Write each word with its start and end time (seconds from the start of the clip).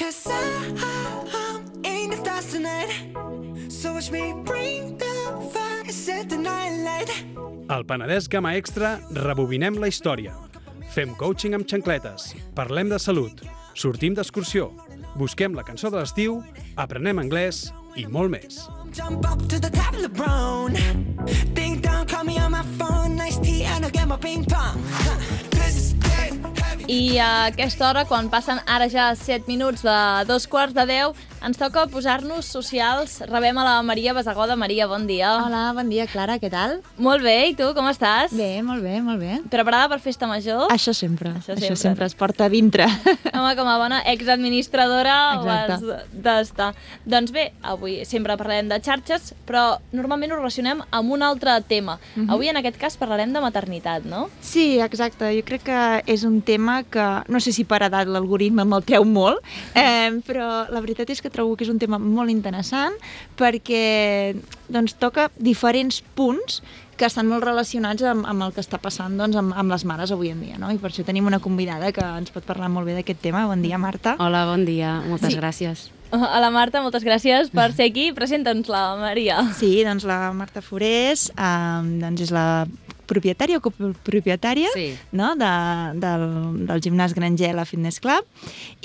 Cause 0.00 0.32
I'm 0.32 1.84
in 1.84 2.08
the 2.08 2.16
stars 2.16 2.46
tonight. 2.50 2.88
So 3.68 3.92
watch 3.92 4.10
me 4.10 4.32
bring 4.46 4.96
the 4.96 5.12
fire, 5.52 5.92
set 5.92 6.30
the 6.30 6.38
night 6.38 6.72
light. 6.82 7.10
Al 7.68 7.84
Penedès 7.84 8.26
Gama 8.26 8.54
Extra 8.56 8.98
rebobinem 9.12 9.76
la 9.76 9.90
història. 9.92 10.32
Fem 10.94 11.12
coaching 11.20 11.52
amb 11.54 11.68
xancletes, 11.68 12.30
parlem 12.56 12.88
de 12.88 12.98
salut, 12.98 13.44
sortim 13.76 14.16
d'excursió, 14.16 14.70
busquem 15.20 15.52
la 15.52 15.66
cançó 15.68 15.92
de 15.92 16.00
l'estiu, 16.00 16.40
aprenem 16.80 17.20
anglès 17.20 17.66
i 17.94 18.08
molt 18.08 18.32
més. 18.32 18.64
Jump 18.96 19.28
up 19.28 19.44
to 19.52 19.60
the 19.60 19.68
top 19.68 19.92
of 19.92 20.00
the 20.00 20.08
brown. 20.08 20.80
Ding 21.52 21.76
dong, 21.84 22.08
call 22.08 22.24
me 22.24 22.40
on 22.40 22.56
my 22.56 22.64
phone. 22.80 23.16
Nice 23.20 23.36
tea, 23.36 23.64
and 23.64 23.84
I'll 23.84 23.92
get 23.92 24.08
my 24.08 24.16
ping 24.16 24.48
pong. 24.48 24.80
Huh. 24.96 25.49
I 26.90 27.20
a 27.22 27.46
aquesta 27.46 27.84
hora, 27.86 28.02
quan 28.02 28.26
passen 28.32 28.58
ara 28.66 28.88
ja 28.90 29.12
7 29.14 29.46
minuts 29.46 29.84
de 29.86 29.98
dos 30.26 30.48
quarts 30.50 30.74
de 30.74 30.82
10, 30.90 31.20
ens 31.40 31.56
toca 31.56 31.86
posar-nos 31.88 32.44
socials. 32.44 33.20
Rebem 33.24 33.56
a 33.58 33.64
la 33.64 33.74
Maria 33.82 34.12
Basagoda. 34.12 34.56
Maria, 34.60 34.86
bon 34.86 35.06
dia. 35.08 35.30
Hola, 35.40 35.70
bon 35.72 35.88
dia, 35.88 36.04
Clara, 36.06 36.36
què 36.38 36.50
tal? 36.52 36.82
Molt 37.00 37.24
bé, 37.24 37.48
i 37.48 37.54
tu, 37.56 37.70
com 37.76 37.86
estàs? 37.88 38.34
Bé, 38.36 38.60
molt 38.62 38.84
bé, 38.84 38.98
molt 39.00 39.22
bé. 39.22 39.38
Preparada 39.48 39.88
per 39.88 40.00
festa 40.04 40.28
major? 40.28 40.66
Això 40.74 40.92
sempre, 40.92 41.32
Això 41.38 41.54
això 41.54 41.56
sempre. 41.56 41.76
sempre, 41.78 41.80
sempre 41.80 42.08
es 42.10 42.16
porta 42.18 42.44
a 42.44 42.50
dintre. 42.52 42.84
Home, 43.32 43.54
com 43.56 43.70
a 43.72 43.78
bona 43.80 44.02
exadministradora 44.12 45.14
ho 45.40 45.48
has 45.48 45.80
d'estar. 46.12 46.74
Doncs 47.08 47.32
bé, 47.32 47.46
avui 47.64 48.02
sempre 48.04 48.36
parlarem 48.36 48.68
de 48.68 48.80
xarxes, 48.84 49.32
però 49.48 49.78
normalment 49.96 50.34
ho 50.36 50.40
relacionem 50.42 50.84
amb 50.90 51.16
un 51.16 51.24
altre 51.24 51.56
tema. 51.64 51.96
Mhm. 52.16 52.28
Avui, 52.36 52.52
en 52.52 52.60
aquest 52.60 52.76
cas, 52.76 52.98
parlarem 53.00 53.32
de 53.32 53.40
maternitat, 53.40 54.04
no? 54.04 54.26
Sí, 54.44 54.76
exacte, 54.84 55.32
jo 55.38 55.46
crec 55.48 55.64
que 55.70 55.80
és 56.04 56.22
un 56.28 56.42
tema 56.44 56.82
que, 56.84 57.08
no 57.32 57.40
sé 57.40 57.52
si 57.56 57.64
per 57.64 57.80
edat 57.88 58.12
l'algoritme 58.12 58.68
me'l 58.68 58.84
treu 58.84 59.08
molt, 59.08 59.40
eh, 59.74 60.12
però 60.28 60.66
la 60.68 60.84
veritat 60.84 61.08
és 61.08 61.22
que 61.24 61.29
trobo 61.32 61.56
que 61.56 61.64
és 61.64 61.70
un 61.72 61.78
tema 61.78 61.98
molt 61.98 62.30
interessant 62.30 62.94
perquè 63.38 64.34
doncs, 64.68 64.94
toca 65.00 65.30
diferents 65.38 66.02
punts 66.14 66.60
que 67.00 67.06
estan 67.08 67.30
molt 67.30 67.42
relacionats 67.46 68.02
amb, 68.04 68.26
amb 68.28 68.44
el 68.44 68.52
que 68.52 68.60
està 68.60 68.76
passant 68.82 69.14
doncs, 69.16 69.36
amb, 69.40 69.54
amb 69.56 69.72
les 69.72 69.86
mares 69.88 70.10
avui 70.12 70.28
en 70.34 70.42
dia, 70.44 70.58
no? 70.60 70.68
I 70.70 70.76
per 70.76 70.90
això 70.90 71.04
tenim 71.06 71.26
una 71.30 71.38
convidada 71.40 71.92
que 71.96 72.04
ens 72.04 72.30
pot 72.34 72.44
parlar 72.44 72.68
molt 72.68 72.84
bé 72.90 72.98
d'aquest 72.98 73.22
tema. 73.24 73.46
Bon 73.48 73.62
dia, 73.64 73.78
Marta. 73.80 74.16
Hola, 74.20 74.44
bon 74.50 74.66
dia. 74.68 74.98
Moltes 75.08 75.32
Sí. 75.32 75.38
gràcies. 75.40 75.86
A 76.12 76.40
la 76.42 76.50
Marta, 76.50 76.82
moltes 76.82 77.04
gràcies 77.06 77.48
per 77.54 77.70
ser 77.76 77.86
aquí. 77.88 78.10
Presenta'ns 78.12 78.68
la 78.68 78.96
Maria. 79.00 79.38
Sí, 79.56 79.78
doncs 79.86 80.04
la 80.04 80.32
Marta 80.36 80.60
Forés 80.60 81.30
eh, 81.30 82.00
doncs 82.02 82.20
és 82.26 82.32
la 82.34 82.66
propietària 83.10 83.58
o 83.58 83.64
copropietària 83.66 84.70
Sí. 84.74 84.88
no? 85.12 85.34
de, 85.36 85.52
del, 86.00 86.26
del 86.70 86.82
gimnàs 86.86 87.14
Grangela 87.18 87.66
Fitness 87.68 87.98
Club 88.00 88.24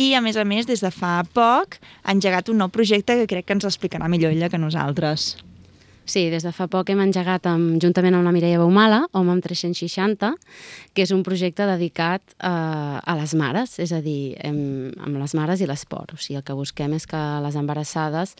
i 0.01 0.13
a 0.17 0.21
més 0.25 0.37
a 0.41 0.45
més 0.45 0.65
des 0.69 0.81
de 0.81 0.91
fa 0.91 1.19
poc 1.33 1.77
ha 2.03 2.11
engegat 2.17 2.49
un 2.49 2.57
nou 2.65 2.69
projecte 2.73 3.15
que 3.21 3.29
crec 3.29 3.45
que 3.45 3.53
ens 3.59 3.65
explicarà 3.69 4.09
millor 4.09 4.33
ella 4.33 4.49
que 4.49 4.57
nosaltres. 4.61 5.35
Sí, 6.05 6.27
des 6.29 6.43
de 6.45 6.51
fa 6.53 6.67
poc 6.69 6.91
hem 6.93 6.99
engegat 7.01 7.47
amb, 7.49 7.79
juntament 7.81 8.13
amb 8.13 8.27
la 8.27 8.31
Mireia 8.35 8.59
Baumala, 8.61 8.99
Home 9.17 9.31
amb 9.33 9.41
360, 9.41 10.29
que 10.93 11.01
és 11.01 11.09
un 11.15 11.23
projecte 11.25 11.65
dedicat 11.65 12.21
eh, 12.37 12.45
a 12.45 13.15
les 13.17 13.33
mares, 13.33 13.73
és 13.81 13.89
a 13.89 14.03
dir, 14.05 14.35
hem, 14.37 14.91
amb 15.01 15.17
les 15.17 15.33
mares 15.33 15.63
i 15.65 15.69
l'esport. 15.69 16.13
O 16.13 16.21
sigui, 16.21 16.37
el 16.37 16.45
que 16.45 16.53
busquem 16.53 16.93
és 16.93 17.09
que 17.09 17.23
les 17.41 17.57
embarassades 17.57 18.35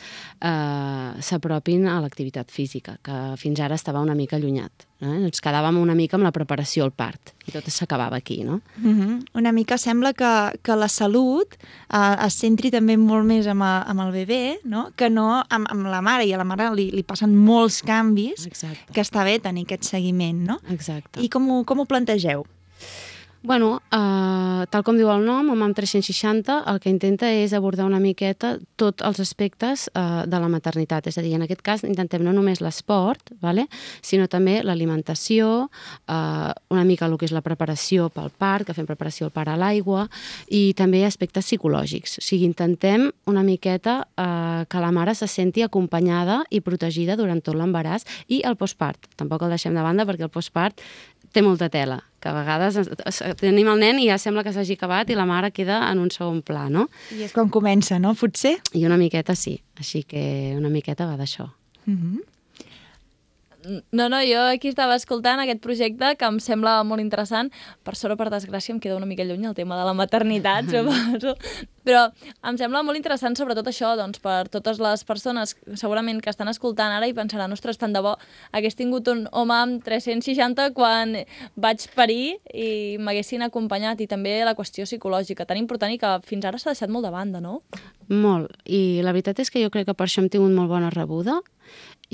eh, 0.45 1.09
s'apropin 1.25 1.87
a 1.89 1.97
l'activitat 2.05 2.53
física, 2.53 2.99
que 3.01 3.17
fins 3.41 3.59
ara 3.65 3.81
estava 3.81 4.05
una 4.05 4.13
mica 4.13 4.37
allunyat. 4.37 4.84
Eh? 5.05 5.25
Ens 5.29 5.41
quedàvem 5.43 5.77
una 5.79 5.95
mica 5.97 6.17
amb 6.17 6.27
la 6.27 6.33
preparació 6.35 6.85
al 6.87 6.93
part 6.95 7.35
i 7.45 7.53
tot 7.53 7.67
s'acabava 7.69 8.17
aquí, 8.17 8.43
no? 8.43 8.61
Uh 8.81 8.89
-huh. 8.89 9.25
Una 9.33 9.51
mica 9.51 9.77
sembla 9.77 10.13
que, 10.13 10.59
que 10.63 10.75
la 10.75 10.87
salut 10.87 11.53
eh, 11.53 12.25
es 12.25 12.33
centri 12.33 12.71
també 12.71 12.97
molt 12.97 13.25
més 13.25 13.47
amb, 13.47 13.61
a, 13.61 13.83
amb 13.87 14.01
el 14.01 14.11
bebè, 14.11 14.59
no? 14.63 14.91
que 14.95 15.09
no 15.09 15.43
amb, 15.49 15.67
amb 15.69 15.85
la 15.85 16.01
mare, 16.01 16.25
i 16.25 16.33
a 16.33 16.37
la 16.37 16.43
mare 16.43 16.73
li, 16.75 16.91
li 16.91 17.03
passen 17.03 17.35
molts 17.35 17.81
canvis 17.81 18.45
Exacte. 18.47 18.93
que 18.93 19.01
està 19.01 19.23
bé 19.23 19.39
tenir 19.39 19.63
aquest 19.63 19.83
seguiment, 19.83 20.45
no? 20.45 20.59
Exacte. 20.69 21.21
I 21.21 21.29
com 21.29 21.49
ho, 21.49 21.63
com 21.63 21.79
ho 21.79 21.85
plantegeu? 21.85 22.45
Bueno, 23.45 23.83
eh, 23.91 24.65
tal 24.71 24.81
com 24.81 24.97
diu 24.97 25.11
el 25.13 25.21
nom, 25.21 25.51
Home 25.53 25.67
amb 25.67 25.75
360, 25.77 26.55
el 26.71 26.79
que 26.81 26.89
intenta 26.89 27.27
és 27.29 27.51
abordar 27.53 27.85
una 27.85 27.99
miqueta 28.01 28.55
tots 28.75 29.05
els 29.05 29.19
aspectes 29.21 29.83
eh, 29.93 30.23
de 30.25 30.39
la 30.41 30.49
maternitat. 30.49 31.05
És 31.05 31.19
a 31.19 31.21
dir, 31.21 31.35
en 31.37 31.43
aquest 31.45 31.61
cas 31.61 31.83
intentem 31.85 32.23
no 32.25 32.33
només 32.33 32.63
l'esport, 32.65 33.29
vale? 33.45 33.67
sinó 34.01 34.25
també 34.25 34.63
l'alimentació, 34.65 35.69
eh, 36.09 36.49
una 36.73 36.85
mica 36.89 37.05
el 37.05 37.19
que 37.21 37.29
és 37.29 37.35
la 37.37 37.43
preparació 37.45 38.09
pel 38.09 38.31
part, 38.33 38.65
que 38.65 38.73
fem 38.73 38.89
preparació 38.89 39.29
al 39.29 39.35
part 39.35 39.53
a 39.53 39.59
l'aigua, 39.61 40.07
i 40.49 40.73
també 40.73 41.03
aspectes 41.05 41.45
psicològics. 41.45 42.17
O 42.17 42.25
sigui, 42.25 42.49
intentem 42.49 43.11
una 43.29 43.45
miqueta 43.45 44.07
eh, 44.17 44.65
que 44.65 44.81
la 44.81 44.89
mare 44.89 45.13
se 45.13 45.29
senti 45.29 45.61
acompanyada 45.61 46.41
i 46.49 46.65
protegida 46.65 47.13
durant 47.13 47.45
tot 47.45 47.53
l'embaràs 47.53 48.09
i 48.25 48.41
el 48.41 48.57
postpart. 48.57 49.05
Tampoc 49.21 49.45
el 49.45 49.53
deixem 49.53 49.77
de 49.77 49.85
banda 49.85 50.09
perquè 50.09 50.25
el 50.25 50.33
postpart 50.33 50.81
té 51.35 51.45
molta 51.45 51.69
tela, 51.69 52.01
que 52.25 52.31
a 52.31 52.33
vegades 52.33 52.75
es- 52.81 52.89
es- 53.05 53.21
tenim 53.37 53.67
el 53.69 53.77
nen 53.79 53.99
i 54.01 54.07
ja 54.09 54.17
sembla 54.17 54.41
que 54.43 54.51
s'hagi 54.53 54.73
acabat 54.79 55.09
i 55.13 55.15
la 55.15 55.27
mare 55.29 55.51
queda 55.53 55.83
en 55.91 55.99
un 56.01 56.09
segon 56.09 56.41
pla, 56.41 56.63
no? 56.73 56.87
I 57.13 57.21
és 57.27 57.33
quan 57.35 57.51
comença, 57.53 57.99
no? 58.01 58.15
Potser? 58.17 58.55
I 58.73 58.81
una 58.89 58.97
miqueta 58.97 59.35
sí, 59.37 59.59
així 59.77 60.01
que 60.09 60.55
una 60.57 60.69
miqueta 60.73 61.05
va 61.05 61.17
d'això. 61.21 61.45
Uh 61.85 61.93
-huh. 61.93 62.23
No, 63.91 64.09
no, 64.09 64.19
jo 64.25 64.41
aquí 64.49 64.69
estava 64.69 64.95
escoltant 64.99 65.41
aquest 65.41 65.61
projecte 65.63 66.13
que 66.19 66.27
em 66.27 66.37
sembla 66.43 66.77
molt 66.87 67.01
interessant. 67.01 67.51
Per 67.85 67.95
sort 67.97 68.15
o 68.15 68.19
per 68.19 68.29
desgràcia 68.33 68.73
em 68.75 68.81
queda 68.81 68.97
una 68.97 69.09
mica 69.09 69.25
lluny 69.25 69.47
el 69.49 69.55
tema 69.57 69.77
de 69.79 69.85
la 69.87 69.95
maternitat, 69.97 70.69
suposo. 70.73 71.35
Però 71.85 72.07
em 72.49 72.57
sembla 72.57 72.81
molt 72.85 72.97
interessant 72.97 73.37
sobretot 73.37 73.67
això, 73.69 73.93
doncs, 73.97 74.21
per 74.21 74.47
totes 74.53 74.79
les 74.81 75.05
persones 75.05 75.55
segurament 75.77 76.21
que 76.21 76.31
estan 76.33 76.49
escoltant 76.49 76.93
ara 76.95 77.09
i 77.09 77.13
pensaran, 77.17 77.53
ostres, 77.53 77.77
tant 77.81 77.93
de 77.93 78.01
bo 78.01 78.15
hagués 78.57 78.77
tingut 78.77 79.09
un 79.11 79.25
home 79.31 79.53
amb 79.55 79.85
360 79.85 80.71
quan 80.77 81.19
vaig 81.55 81.85
parir 81.97 82.37
i 82.53 82.97
m'haguessin 83.01 83.45
acompanyat. 83.45 84.01
I 84.01 84.09
també 84.09 84.39
la 84.45 84.55
qüestió 84.57 84.85
psicològica, 84.89 85.45
tan 85.45 85.61
important 85.61 85.93
i 85.93 86.01
que 86.01 86.15
fins 86.25 86.45
ara 86.45 86.61
s'ha 86.61 86.73
deixat 86.73 86.93
molt 86.93 87.05
de 87.05 87.13
banda, 87.13 87.41
no? 87.41 87.61
Molt. 88.09 88.53
I 88.65 89.01
la 89.05 89.13
veritat 89.13 89.39
és 89.41 89.49
que 89.49 89.61
jo 89.63 89.71
crec 89.73 89.87
que 89.89 89.97
per 89.97 90.05
això 90.05 90.21
hem 90.21 90.29
tingut 90.29 90.53
molt 90.53 90.69
bona 90.69 90.91
rebuda 90.93 91.39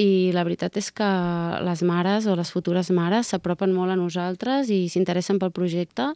i 0.02 0.32
la 0.34 0.44
veritat 0.48 0.78
és 0.80 0.90
que 0.96 1.08
les 1.66 1.84
mares 1.86 2.26
o 2.26 2.36
les 2.40 2.50
futures 2.54 2.90
mares 2.96 3.30
s'apropen 3.32 3.74
molt 3.76 3.94
a 3.94 3.98
nosaltres 4.00 4.72
i 4.74 4.88
s'interessen 4.90 5.40
pel 5.42 5.54
projecte 5.54 6.08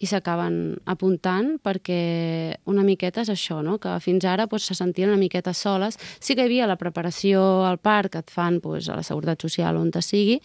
i 0.00 0.08
s'acaben 0.08 0.78
apuntant 0.90 1.54
perquè 1.64 2.56
una 2.70 2.86
miqueta 2.86 3.24
és 3.24 3.32
això, 3.34 3.60
no? 3.66 3.76
que 3.82 3.98
fins 4.00 4.24
ara 4.24 4.48
doncs, 4.48 4.70
se 4.70 4.78
sentien 4.78 5.12
una 5.12 5.20
miqueta 5.20 5.52
soles. 5.52 5.98
Sí 6.20 6.34
que 6.34 6.44
hi 6.44 6.48
havia 6.48 6.70
la 6.70 6.78
preparació 6.80 7.64
al 7.68 7.78
parc 7.78 8.14
que 8.14 8.24
et 8.24 8.32
fan 8.32 8.60
doncs, 8.64 8.88
a 8.88 8.98
la 8.98 9.06
Seguretat 9.06 9.44
Social 9.44 9.76
on 9.76 9.92
te 9.92 10.02
sigui, 10.02 10.40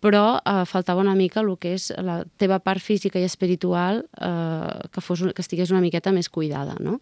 però 0.00 0.38
eh, 0.38 0.64
faltava 0.66 1.02
una 1.02 1.16
mica 1.18 1.42
el 1.42 1.54
que 1.58 1.74
és 1.74 1.90
la 2.04 2.22
teva 2.38 2.60
part 2.62 2.82
física 2.82 3.18
i 3.18 3.26
espiritual 3.26 4.04
eh, 4.20 4.88
que, 4.92 5.02
fos, 5.02 5.24
que 5.34 5.42
estigués 5.42 5.74
una 5.74 5.82
miqueta 5.82 6.14
més 6.14 6.30
cuidada, 6.30 6.76
no? 6.78 7.00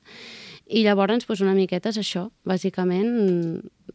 I 0.66 0.82
llavors, 0.82 1.26
doncs, 1.26 1.42
una 1.44 1.54
miqueta 1.54 1.92
és 1.92 1.98
això. 2.00 2.26
Bàsicament, 2.46 3.10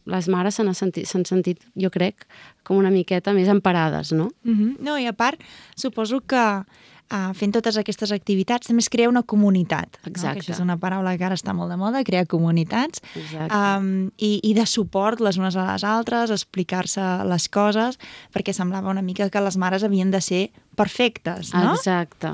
les 0.08 0.28
mares 0.32 0.56
s'han 0.56 0.72
sentit, 0.74 1.08
sentit, 1.08 1.60
jo 1.76 1.90
crec, 1.92 2.24
com 2.64 2.80
una 2.80 2.90
miqueta 2.90 3.34
més 3.36 3.48
emparades, 3.52 4.12
no? 4.12 4.30
Uh 4.44 4.56
-huh. 4.56 4.76
No, 4.80 4.98
i 4.98 5.06
a 5.06 5.12
part, 5.12 5.40
suposo 5.76 6.20
que 6.20 6.64
uh, 7.12 7.32
fent 7.36 7.52
totes 7.52 7.76
aquestes 7.76 8.12
activitats 8.14 8.66
també 8.66 8.80
es 8.80 8.88
crea 8.88 9.08
una 9.08 9.22
comunitat. 9.22 9.98
No? 10.02 10.10
Exacte. 10.10 10.40
Que 10.40 10.46
això 10.46 10.54
és 10.56 10.60
una 10.60 10.78
paraula 10.78 11.16
que 11.18 11.24
ara 11.24 11.34
està 11.34 11.54
molt 11.54 11.70
de 11.70 11.76
moda, 11.76 12.04
crear 12.04 12.26
comunitats. 12.26 13.02
Exacte. 13.14 13.54
Um, 13.54 14.10
i, 14.16 14.40
I 14.42 14.54
de 14.54 14.66
suport 14.66 15.20
les 15.20 15.36
unes 15.36 15.56
a 15.56 15.72
les 15.72 15.84
altres, 15.84 16.30
explicar-se 16.30 17.00
les 17.28 17.48
coses, 17.48 17.98
perquè 18.32 18.52
semblava 18.52 18.90
una 18.90 19.02
mica 19.02 19.28
que 19.30 19.40
les 19.40 19.56
mares 19.56 19.82
havien 19.82 20.10
de 20.10 20.20
ser 20.20 20.50
perfectes, 20.74 21.52
no? 21.54 21.74
Exacte. 21.74 22.32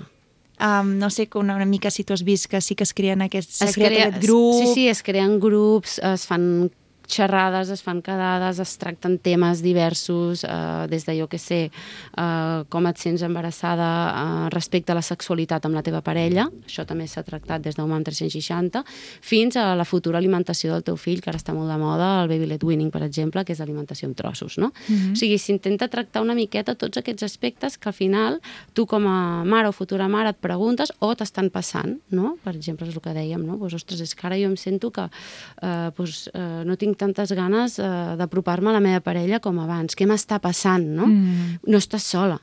Um, 0.61 0.97
no 0.99 1.09
sé, 1.11 1.29
una, 1.35 1.55
una 1.55 1.65
mica 1.65 1.91
si 1.91 2.03
tu 2.03 2.13
has 2.15 2.25
vist 2.25 2.47
que 2.51 2.61
sí 2.61 2.75
que 2.75 2.83
es 2.83 2.93
creen 2.93 3.23
aquests, 3.23 3.59
s'ha 3.61 3.69
Es 3.71 3.75
creat 3.77 3.93
crea- 3.93 4.07
aquest 4.09 4.25
grup... 4.27 4.55
Sí, 4.59 4.73
sí, 4.75 4.89
es 4.89 5.03
creen 5.07 5.39
grups, 5.39 5.99
es 6.03 6.27
fan 6.27 6.71
xerrades, 7.09 7.71
es 7.73 7.83
fan 7.83 8.03
quedades, 8.05 8.61
es 8.61 8.77
tracten 8.79 9.19
temes 9.19 9.63
diversos, 9.65 10.45
eh, 10.45 10.87
des 10.91 11.07
de, 11.07 11.17
jo 11.19 11.27
que 11.29 11.39
sé, 11.39 11.71
eh, 11.71 12.65
com 12.69 12.87
et 12.87 13.01
sents 13.01 13.25
embarassada 13.25 13.89
eh, 14.13 14.49
respecte 14.53 14.93
a 14.93 14.99
la 14.99 15.03
sexualitat 15.03 15.65
amb 15.65 15.79
la 15.79 15.83
teva 15.83 16.03
parella, 16.05 16.49
això 16.67 16.85
també 16.87 17.09
s'ha 17.09 17.25
tractat 17.25 17.65
des 17.65 17.79
d'Home 17.79 17.99
360, 18.05 18.85
fins 19.23 19.57
a 19.57 19.75
la 19.75 19.87
futura 19.89 20.19
alimentació 20.19 20.75
del 20.75 20.85
teu 20.85 20.97
fill, 21.01 21.23
que 21.25 21.33
ara 21.33 21.41
està 21.41 21.55
molt 21.57 21.73
de 21.73 21.79
moda, 21.81 22.11
el 22.23 22.29
baby 22.29 22.51
led 22.53 22.65
weaning, 22.65 22.93
per 22.93 23.03
exemple, 23.07 23.45
que 23.45 23.57
és 23.57 23.63
alimentació 23.65 24.09
en 24.09 24.15
trossos, 24.15 24.59
no? 24.61 24.71
O 24.89 25.17
sigui, 25.17 25.39
s'intenta 25.41 25.89
tractar 25.89 26.23
una 26.23 26.37
miqueta 26.37 26.75
tots 26.79 27.01
aquests 27.01 27.25
aspectes 27.25 27.79
que 27.79 27.89
al 27.89 27.97
final 27.97 28.39
tu 28.77 28.85
com 28.87 29.07
a 29.09 29.45
mare 29.49 29.71
o 29.71 29.73
futura 29.73 30.09
mare 30.09 30.35
et 30.35 30.41
preguntes 30.41 30.93
o 31.01 31.15
t'estan 31.17 31.49
passant, 31.55 31.97
no? 32.11 32.37
Per 32.45 32.55
exemple, 32.55 32.89
és 32.89 32.95
el 32.95 33.03
que 33.05 33.15
dèiem, 33.17 33.45
no? 33.47 33.59
Pues, 33.59 33.75
ostres, 33.79 34.03
és 34.05 34.15
que 34.15 34.27
ara 34.29 34.39
jo 34.39 34.51
em 34.51 34.57
sento 34.61 34.91
que 34.95 35.09
eh, 35.09 35.91
pues, 35.97 36.29
eh, 36.35 36.63
no 36.69 36.77
tinc 36.77 36.98
tantes 36.99 37.33
ganes 37.37 37.79
eh, 37.79 37.89
d'apropar-me 38.19 38.71
a 38.73 38.77
la 38.77 38.83
meva 38.85 39.01
parella 39.05 39.41
com 39.41 39.59
abans. 39.63 39.97
Què 39.97 40.07
m'està 40.09 40.41
passant, 40.43 40.85
no? 40.99 41.09
Mm. 41.09 41.65
No 41.71 41.81
estàs 41.81 42.07
sola. 42.15 42.39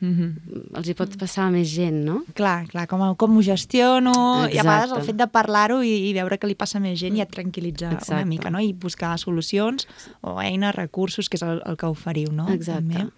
Mm 0.00 0.14
-hmm. 0.14 0.76
els 0.78 0.88
hi 0.88 0.94
pot 0.94 1.16
passar 1.18 1.44
a 1.46 1.50
més 1.50 1.68
gent, 1.74 2.04
no? 2.04 2.22
Clar, 2.34 2.68
clar, 2.68 2.86
com, 2.86 3.16
com 3.16 3.36
ho 3.36 3.42
gestiono, 3.42 4.12
Exacte. 4.46 4.54
i 4.54 4.58
a 4.58 4.62
vegades 4.62 4.92
el 4.96 5.02
fet 5.02 5.16
de 5.16 5.26
parlar-ho 5.26 5.82
i, 5.82 6.08
i 6.08 6.12
veure 6.12 6.38
que 6.38 6.46
li 6.46 6.54
passa 6.54 6.78
a 6.78 6.80
més 6.80 7.00
gent 7.00 7.16
ja 7.16 7.24
et 7.24 7.34
tranquil·litza 7.34 7.88
una 7.88 7.98
Exacte. 7.98 8.24
mica, 8.24 8.50
no? 8.50 8.60
I 8.60 8.72
buscar 8.72 9.18
solucions 9.18 9.88
o 10.20 10.38
eines, 10.40 10.74
recursos, 10.74 11.28
que 11.28 11.36
és 11.36 11.42
el, 11.42 11.62
el 11.66 11.76
que 11.76 11.86
oferiu, 11.86 12.30
no? 12.32 12.48
Exacte. 12.48 12.94
També. 12.94 13.10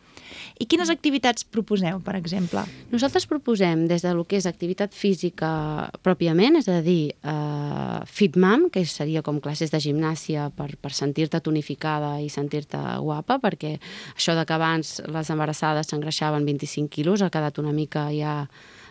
I 0.60 0.66
quines 0.68 0.90
activitats 0.92 1.46
proposeu, 1.48 2.02
per 2.04 2.18
exemple? 2.18 2.60
Nosaltres 2.92 3.24
proposem 3.24 3.86
des 3.88 4.02
de 4.04 4.10
lo 4.12 4.26
que 4.28 4.36
és 4.36 4.44
activitat 4.44 4.92
física 4.92 5.48
pròpiament, 6.04 6.58
és 6.58 6.68
a 6.68 6.82
dir, 6.84 7.14
eh, 7.16 8.00
FitMam, 8.04 8.68
que 8.68 8.84
seria 8.84 9.22
com 9.22 9.40
classes 9.40 9.72
de 9.72 9.80
gimnàsia 9.80 10.50
per, 10.52 10.76
per 10.76 10.92
sentir-te 10.92 11.40
tonificada 11.40 12.20
i 12.20 12.28
sentir-te 12.28 12.76
guapa, 13.00 13.38
perquè 13.40 13.78
això 14.14 14.34
de 14.36 14.44
que 14.44 14.52
abans 14.52 15.00
les 15.08 15.30
embarassades 15.30 15.88
s'engreixaven 15.88 16.44
25 16.44 16.92
quilos 16.92 17.22
ha 17.22 17.30
quedat 17.30 17.56
una 17.58 17.72
mica 17.72 18.10
ja 18.12 18.44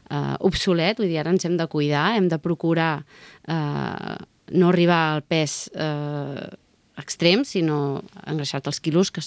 eh, 0.10 0.36
obsolet, 0.40 0.98
vull 0.98 1.12
dir, 1.12 1.20
ara 1.22 1.30
ens 1.30 1.46
hem 1.46 1.56
de 1.56 1.68
cuidar, 1.68 2.16
hem 2.18 2.32
de 2.34 2.40
procurar 2.42 3.06
eh, 3.46 4.18
no 4.58 4.70
arribar 4.74 5.14
al 5.14 5.22
pes 5.22 5.70
eh, 5.76 6.50
extrem, 7.02 7.44
sinó 7.48 8.02
engreixar-te 8.26 8.70
els 8.72 8.80
quilos 8.84 9.12
que 9.12 9.24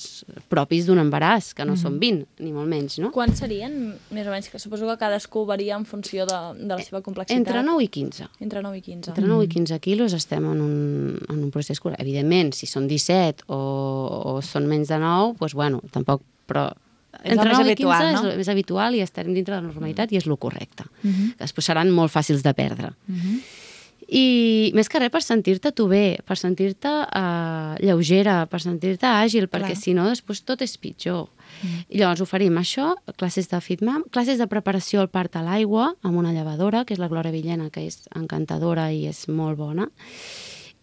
propis 0.52 0.86
d'un 0.88 1.00
embaràs, 1.02 1.52
que 1.56 1.66
no 1.68 1.76
són 1.80 1.98
20, 2.02 2.26
ni 2.44 2.52
molt 2.52 2.68
menys, 2.70 2.98
no? 3.02 3.12
Quan 3.14 3.34
serien, 3.36 3.94
més 4.10 4.28
o 4.28 4.34
menys, 4.34 4.50
que 4.52 4.60
suposo 4.62 4.88
que 4.90 4.98
cadascú 5.00 5.44
varia 5.48 5.76
en 5.76 5.86
funció 5.88 6.26
de, 6.28 6.38
de 6.60 6.70
la 6.74 6.80
seva 6.84 7.02
complexitat? 7.02 7.38
Entre 7.38 7.62
9 7.62 7.86
i 7.86 7.88
15. 7.88 8.28
Entre 8.40 8.62
9 8.62 8.78
i 8.78 8.84
15. 8.86 9.14
Entre 9.14 9.26
9 9.26 9.48
i 9.48 9.50
15 9.56 9.80
quilos 9.80 10.16
estem 10.18 10.46
en 10.52 10.60
un, 10.60 11.18
en 11.28 11.42
un 11.42 11.50
procés 11.50 11.80
cura. 11.80 11.96
Evidentment, 11.98 12.52
si 12.56 12.66
són 12.70 12.88
17 12.90 13.48
o, 13.48 13.60
o 14.36 14.38
són 14.44 14.68
menys 14.70 14.92
de 14.92 15.00
9, 15.02 15.36
doncs 15.40 15.58
bueno, 15.58 15.82
tampoc, 15.92 16.24
però 16.48 16.70
És 17.20 17.36
el 17.36 17.42
més 17.44 17.52
9 17.52 17.58
i 17.58 17.72
habitual, 17.72 18.06
15 18.08 18.22
no? 18.22 18.30
és 18.32 18.38
més 18.40 18.48
habitual 18.48 18.94
i 18.96 19.02
estarem 19.04 19.34
dintre 19.36 19.54
de 19.54 19.60
la 19.60 19.66
normalitat 19.66 20.12
i 20.12 20.18
és 20.18 20.26
el 20.26 20.38
correcte. 20.40 20.84
-huh. 20.84 21.34
Que 21.36 21.44
després 21.44 21.66
seran 21.66 21.90
molt 21.90 22.10
fàcils 22.10 22.42
de 22.42 22.54
perdre. 22.54 22.92
Uh 23.08 23.14
-huh. 23.14 23.40
I 24.12 24.72
més 24.76 24.90
que 24.92 25.00
res 25.00 25.08
per 25.12 25.22
sentir-te 25.24 25.70
tu 25.72 25.86
bé, 25.88 26.18
per 26.28 26.36
sentir-te 26.36 26.90
uh, 26.90 27.72
lleugera, 27.80 28.42
per 28.50 28.60
sentir-te 28.60 29.08
àgil, 29.08 29.46
perquè 29.48 29.72
Clar. 29.72 29.80
si 29.80 29.94
no 29.96 30.04
després 30.10 30.42
tot 30.44 30.60
és 30.60 30.74
pitjor. 30.76 31.30
Mm. 31.62 31.78
I 31.88 32.00
llavors 32.02 32.20
oferim 32.20 32.58
això, 32.60 32.90
classes 33.16 33.48
de 33.48 33.60
FitMam, 33.64 34.04
classes 34.12 34.36
de 34.36 34.46
preparació 34.52 35.00
al 35.00 35.08
part 35.08 35.38
a 35.40 35.44
l'aigua 35.46 35.94
amb 36.04 36.20
una 36.20 36.34
llevadora, 36.36 36.84
que 36.84 36.92
és 36.92 37.00
la 37.00 37.08
Glòria 37.08 37.32
Villena, 37.32 37.70
que 37.72 37.86
és 37.88 38.02
encantadora 38.18 38.90
i 38.92 39.06
és 39.08 39.24
molt 39.32 39.56
bona. 39.56 39.88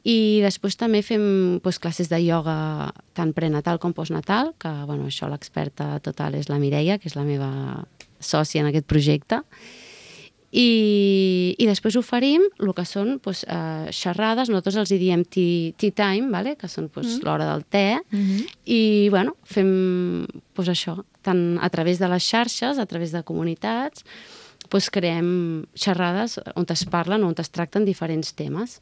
I 0.10 0.40
després 0.42 0.80
també 0.80 1.04
fem 1.06 1.60
doncs, 1.62 1.78
classes 1.84 2.10
de 2.10 2.18
ioga 2.24 2.90
tant 3.14 3.36
prenatal 3.38 3.78
com 3.84 3.94
postnatal, 3.94 4.56
que 4.58 4.72
bueno, 4.88 5.06
això 5.12 5.30
l'experta 5.30 6.00
total 6.02 6.40
és 6.40 6.50
la 6.50 6.58
Mireia, 6.58 6.98
que 6.98 7.12
és 7.12 7.18
la 7.20 7.28
meva 7.28 7.52
sòcia 8.18 8.64
en 8.64 8.72
aquest 8.72 8.88
projecte. 8.90 9.44
I, 10.50 11.54
i 11.62 11.66
després 11.70 11.94
oferim 12.00 12.42
el 12.58 12.72
que 12.74 12.86
són 12.88 13.20
doncs, 13.22 13.44
eh, 13.46 13.92
xerrades, 13.94 14.50
nosaltres 14.50 14.80
els 14.82 14.94
hi 14.94 14.98
diem 14.98 15.22
tea, 15.22 15.76
tea 15.78 15.94
time, 15.94 16.32
vale? 16.34 16.56
que 16.58 16.68
són 16.72 16.88
doncs, 16.90 17.20
mm. 17.20 17.26
l'hora 17.26 17.52
del 17.52 17.66
te, 17.70 18.02
Mm 18.10 18.20
-hmm. 18.20 18.46
i 18.66 19.10
bueno, 19.10 19.36
fem 19.44 20.26
doncs, 20.56 20.70
això, 20.70 21.04
tant 21.22 21.60
a 21.62 21.70
través 21.70 22.00
de 22.00 22.08
les 22.08 22.24
xarxes, 22.24 22.78
a 22.78 22.86
través 22.86 23.12
de 23.12 23.24
comunitats, 23.24 24.04
doncs, 24.70 24.90
creem 24.90 25.66
xerrades 25.76 26.40
on 26.56 26.66
es 26.70 26.86
parlen, 26.86 27.24
on 27.24 27.36
es 27.38 27.50
tracten 27.50 27.86
diferents 27.86 28.34
temes 28.34 28.82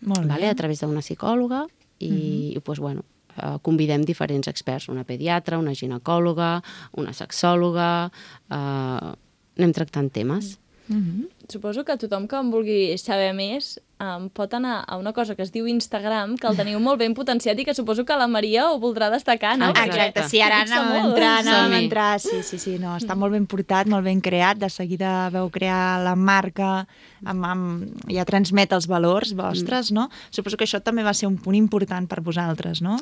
Molt 0.00 0.26
vale? 0.26 0.46
bé. 0.46 0.50
a 0.50 0.54
través 0.54 0.80
d'una 0.80 1.00
psicòloga 1.00 1.66
i, 1.98 2.10
mm 2.10 2.16
-hmm. 2.16 2.56
i 2.56 2.60
doncs, 2.64 2.78
bueno, 2.80 3.04
eh, 3.36 3.58
convidem 3.62 4.02
diferents 4.02 4.48
experts, 4.48 4.88
una 4.88 5.04
pediatra, 5.04 5.58
una 5.58 5.74
ginecòloga, 5.74 6.62
una 6.92 7.12
sexòloga, 7.12 8.10
eh, 8.50 9.14
anem 9.56 9.72
tractant 9.72 10.12
temes. 10.12 10.44
Mm 10.44 10.50
-hmm. 10.50 10.63
Suposo 11.48 11.84
que 11.84 11.96
tothom 11.96 12.28
que 12.28 12.36
en 12.36 12.50
vulgui 12.52 12.96
saber 13.00 13.32
més 13.36 13.78
um, 14.00 14.28
pot 14.28 14.52
anar 14.56 14.82
a 14.86 14.96
una 15.00 15.12
cosa 15.16 15.34
que 15.34 15.42
es 15.44 15.52
diu 15.52 15.66
Instagram, 15.70 16.36
que 16.40 16.48
el 16.48 16.56
teniu 16.58 16.80
molt 16.82 17.00
ben 17.00 17.14
potenciat 17.16 17.58
i 17.60 17.64
que 17.64 17.74
suposo 17.76 18.04
que 18.04 18.16
la 18.18 18.26
Maria 18.28 18.66
ho 18.70 18.78
voldrà 18.82 19.08
destacar, 19.12 19.54
no? 19.60 19.70
Perquè 19.72 20.10
Exacte, 20.10 20.24
sí, 20.28 20.42
ara 20.44 20.62
anàvem 20.64 20.96
a 20.96 21.04
entrar, 21.08 21.32
anàvem 21.42 21.76
a 21.76 21.80
entrar, 21.82 22.08
sí, 22.22 22.42
sí, 22.46 22.60
sí, 22.60 22.76
no, 22.82 22.96
està 23.00 23.16
molt 23.16 23.36
ben 23.36 23.46
portat, 23.50 23.88
molt 23.90 24.04
ben 24.04 24.20
creat, 24.24 24.60
de 24.60 24.70
seguida 24.72 25.30
veu 25.34 25.48
crear 25.54 26.02
la 26.04 26.16
marca, 26.16 26.72
amb, 27.24 27.48
amb, 27.48 28.04
ja 28.12 28.26
transmet 28.28 28.74
els 28.76 28.88
valors 28.90 29.32
vostres, 29.38 29.92
no? 29.94 30.10
Suposo 30.30 30.60
que 30.60 30.68
això 30.68 30.82
també 30.84 31.06
va 31.06 31.16
ser 31.16 31.30
un 31.30 31.38
punt 31.40 31.56
important 31.56 32.08
per 32.10 32.20
vosaltres, 32.24 32.84
no? 32.84 32.98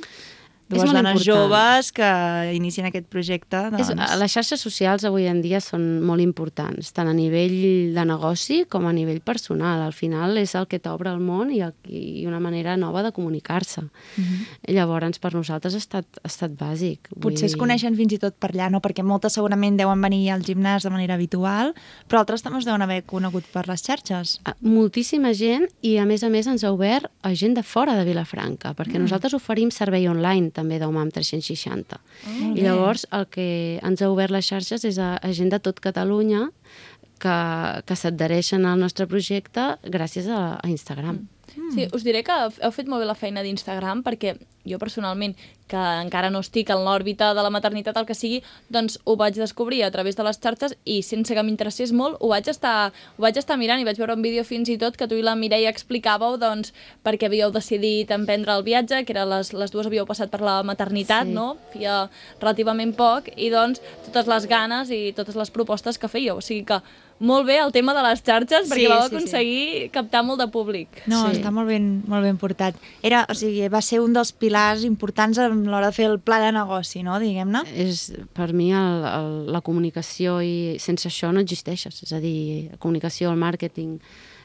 Dues 0.72 0.92
dones 0.92 1.00
important. 1.02 1.24
joves 1.26 1.92
que 1.92 2.10
inicien 2.56 2.88
aquest 2.88 3.08
projecte, 3.12 3.60
doncs... 3.72 3.92
És, 3.92 4.16
les 4.22 4.32
xarxes 4.32 4.62
socials 4.64 5.04
avui 5.08 5.26
en 5.30 5.42
dia 5.44 5.60
són 5.62 6.00
molt 6.06 6.22
importants, 6.24 6.92
tant 6.96 7.10
a 7.10 7.14
nivell 7.16 7.94
de 7.94 8.04
negoci 8.08 8.62
com 8.70 8.86
a 8.88 8.94
nivell 8.96 9.20
personal. 9.24 9.82
Al 9.84 9.94
final 9.96 10.38
és 10.40 10.54
el 10.58 10.68
que 10.70 10.80
t'obre 10.82 11.12
el 11.12 11.20
món 11.22 11.52
i, 11.52 11.60
el, 11.64 11.74
i 11.88 12.24
una 12.30 12.40
manera 12.40 12.76
nova 12.80 13.02
de 13.04 13.12
comunicar-se. 13.12 13.84
Llavors, 14.70 15.20
per 15.22 15.32
nosaltres 15.34 15.76
ha 15.76 15.82
estat, 15.82 16.20
ha 16.22 16.30
estat 16.30 16.56
bàsic. 16.58 17.10
Potser 17.22 17.48
es 17.50 17.56
coneixen 17.58 17.96
fins 17.98 18.16
i 18.16 18.20
tot 18.22 18.36
per 18.40 18.52
allà, 18.52 18.70
no? 18.72 18.80
perquè 18.84 19.04
moltes 19.06 19.36
segurament 19.36 19.76
deuen 19.78 20.00
venir 20.02 20.30
al 20.32 20.44
gimnàs 20.46 20.86
de 20.86 20.92
manera 20.94 21.18
habitual, 21.18 21.74
però 22.08 22.22
altres 22.22 22.44
també 22.44 22.62
es 22.62 22.68
deuen 22.68 22.84
haver 22.84 23.02
conegut 23.08 23.46
per 23.52 23.66
les 23.68 23.84
xarxes. 23.84 24.38
Moltíssima 24.62 25.34
gent 25.36 25.68
i 25.82 25.96
a 25.98 26.06
més 26.08 26.22
a 26.22 26.30
més 26.32 26.48
ens 26.50 26.64
ha 26.64 26.72
obert 26.72 27.10
a 27.22 27.34
gent 27.38 27.56
de 27.58 27.64
fora 27.66 27.96
de 27.98 28.06
Vilafranca, 28.08 28.74
perquè 28.78 28.96
mm. 28.96 29.06
nosaltres 29.06 29.36
oferim 29.38 29.72
servei 29.74 30.08
online 30.08 30.50
també 30.54 30.61
d'UMAM 30.68 31.10
360. 31.14 31.98
Molt 32.28 32.58
I 32.58 32.64
llavors 32.66 33.06
el 33.10 33.26
que 33.32 33.46
ens 33.82 34.02
ha 34.02 34.10
obert 34.12 34.34
les 34.34 34.46
xarxes 34.48 34.84
és 34.88 34.98
a, 34.98 35.14
a 35.16 35.32
gent 35.32 35.52
de 35.52 35.60
tot 35.62 35.80
Catalunya 35.82 36.48
que, 37.22 37.36
que 37.86 37.98
s'adhereixen 37.98 38.66
al 38.66 38.80
nostre 38.82 39.06
projecte 39.10 39.72
gràcies 39.84 40.28
a, 40.28 40.58
a 40.58 40.68
Instagram. 40.70 41.24
Sí, 41.74 41.86
us 41.92 42.04
diré 42.06 42.22
que 42.24 42.32
heu 42.32 42.72
fet 42.72 42.88
molt 42.88 43.04
bé 43.04 43.08
la 43.10 43.18
feina 43.18 43.42
d'Instagram 43.44 44.02
perquè 44.06 44.36
jo 44.68 44.78
personalment, 44.78 45.34
que 45.72 45.80
encara 46.02 46.28
no 46.30 46.42
estic 46.44 46.68
en 46.70 46.82
l'òrbita 46.84 47.30
de 47.34 47.42
la 47.42 47.48
maternitat, 47.50 47.96
el 47.96 48.04
que 48.04 48.14
sigui, 48.14 48.42
doncs 48.68 48.98
ho 49.04 49.14
vaig 49.16 49.38
descobrir 49.40 49.82
a 49.84 49.90
través 49.90 50.16
de 50.18 50.24
les 50.26 50.36
xarxes 50.38 50.74
i 50.84 50.98
sense 51.02 51.32
que 51.32 51.42
m'interessés 51.42 51.94
molt 51.96 52.18
ho 52.20 52.28
vaig, 52.28 52.48
estar, 52.52 52.92
ho 53.16 53.22
vaig 53.24 53.38
estar 53.40 53.56
mirant 53.56 53.80
i 53.80 53.86
vaig 53.88 53.96
veure 53.96 54.12
un 54.18 54.22
vídeo 54.22 54.44
fins 54.44 54.68
i 54.68 54.76
tot 54.76 54.98
que 55.00 55.08
tu 55.08 55.16
i 55.16 55.22
la 55.24 55.34
Mireia 55.38 55.70
explicàveu 55.72 56.36
doncs, 56.36 56.74
perquè 57.02 57.30
havíeu 57.30 57.50
decidit 57.54 58.10
emprendre 58.12 58.52
el 58.52 58.62
viatge, 58.66 59.04
que 59.06 59.14
era 59.16 59.24
les, 59.24 59.54
les 59.56 59.72
dues 59.72 59.88
havíeu 59.88 60.04
passat 60.06 60.30
per 60.30 60.42
la 60.44 60.60
maternitat, 60.62 61.24
Sí. 61.26 61.32
no? 61.32 61.56
Feia 61.72 62.10
relativament 62.40 62.92
poc 62.94 63.30
i 63.36 63.48
doncs 63.50 63.80
totes 64.10 64.28
les 64.28 64.46
ganes 64.46 64.90
i 64.90 65.12
totes 65.16 65.36
les 65.36 65.50
propostes 65.50 65.96
que 65.98 66.08
fèieu. 66.12 66.36
O 66.36 66.44
sigui 66.44 66.66
que 66.68 66.82
molt 67.20 67.46
bé 67.46 67.58
el 67.58 67.72
tema 67.72 67.94
de 67.94 68.02
les 68.02 68.22
xarxes 68.22 68.68
perquè 68.70 68.84
Sí, 68.84 68.86
vau 68.88 69.02
sí, 69.02 69.08
sí. 69.08 69.16
aconseguir 69.16 69.90
captar 69.92 70.22
molt 70.24 70.40
de 70.40 70.48
públic. 70.48 70.88
No, 71.06 71.26
Sí. 71.28 71.34
sí. 71.34 71.40
està 71.40 71.50
molt 71.52 71.68
ben, 71.68 72.02
molt 72.06 72.22
ben 72.24 72.36
portat. 72.38 72.74
Era, 73.02 73.26
o 73.28 73.34
sigui, 73.34 73.68
va 73.68 73.80
ser 73.82 74.00
un 74.00 74.12
dels 74.12 74.32
pilars 74.32 74.84
importants 74.84 75.38
a 75.38 75.48
l'hora 75.48 75.86
de 75.86 75.92
fer 75.92 76.06
el 76.10 76.18
pla 76.20 76.40
de 76.40 76.52
negoci, 76.52 77.02
no?, 77.02 77.18
diguem-ne. 77.20 77.62
És, 77.74 78.12
per 78.34 78.52
mi 78.52 78.72
el, 78.72 79.04
el, 79.04 79.52
la 79.52 79.60
comunicació 79.60 80.40
i 80.42 80.76
sense 80.78 81.08
això 81.08 81.32
no 81.32 81.40
existeixes. 81.40 82.02
És 82.02 82.12
a 82.12 82.20
dir, 82.20 82.70
la 82.72 82.78
comunicació, 82.78 83.30
el 83.30 83.38
màrqueting 83.38 83.98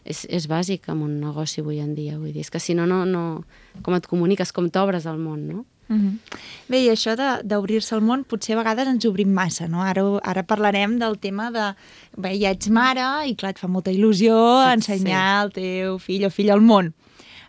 és, 0.06 0.26
és 0.30 0.48
bàsic 0.48 0.88
en 0.90 1.02
un 1.04 1.20
negoci 1.20 1.62
avui 1.62 1.80
en 1.80 1.96
dia. 1.96 2.18
Vull 2.18 2.32
dir, 2.32 2.42
és 2.46 2.50
que 2.52 2.60
si 2.60 2.74
no, 2.74 2.86
no, 2.88 3.06
no 3.06 3.44
com 3.84 3.94
et 3.96 4.06
comuniques, 4.08 4.52
com 4.56 4.70
t'obres 4.70 5.06
al 5.06 5.18
món, 5.18 5.48
no? 5.48 5.66
Uh 5.90 5.96
-huh. 5.96 6.18
Bé, 6.70 6.82
i 6.84 6.90
això 6.90 7.16
de- 7.16 7.44
d'obrir-se 7.48 7.96
al 7.96 8.02
món 8.02 8.24
potser 8.26 8.54
a 8.56 8.58
vegades 8.64 8.88
ens 8.88 9.06
obrim 9.06 9.30
massa, 9.34 9.68
no? 9.68 9.82
Ara, 9.84 10.02
ara 10.24 10.44
parlarem 10.44 10.98
del 11.00 11.18
tema 11.20 11.50
de... 11.52 11.76
Bé, 12.18 12.38
ja 12.40 12.50
ets 12.52 12.68
mare 12.70 13.28
i 13.28 13.36
clar, 13.36 13.52
et 13.52 13.60
fa 13.60 13.68
molta 13.68 13.92
il·lusió 13.92 14.64
Sí. 14.66 14.74
ensenyar 14.74 15.44
el 15.46 15.52
teu 15.52 15.98
fill 16.00 16.26
o 16.26 16.30
filla 16.30 16.54
al 16.54 16.62
món. 16.62 16.94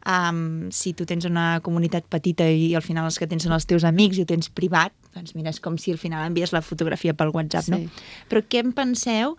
Um, 0.07 0.71
si 0.71 0.95
tu 0.95 1.05
tens 1.05 1.25
una 1.27 1.61
comunitat 1.61 2.05
petita 2.09 2.45
i 2.49 2.75
al 2.75 2.83
final 2.83 3.05
els 3.05 3.19
que 3.19 3.27
tens 3.27 3.43
són 3.43 3.53
els 3.53 3.67
teus 3.67 3.85
amics 3.85 4.17
i 4.17 4.23
ho 4.23 4.25
tens 4.25 4.49
privat, 4.49 4.93
doncs 5.15 5.35
mira, 5.35 5.51
és 5.51 5.61
com 5.61 5.77
si 5.77 5.91
al 5.91 5.99
final 5.99 6.25
envies 6.27 6.53
la 6.53 6.63
fotografia 6.63 7.13
pel 7.15 7.29
WhatsApp, 7.35 7.65
Sí. 7.65 7.71
no? 7.73 7.91
Però 8.31 8.43
què 8.49 8.61
en 8.61 8.73
penseu 8.73 9.37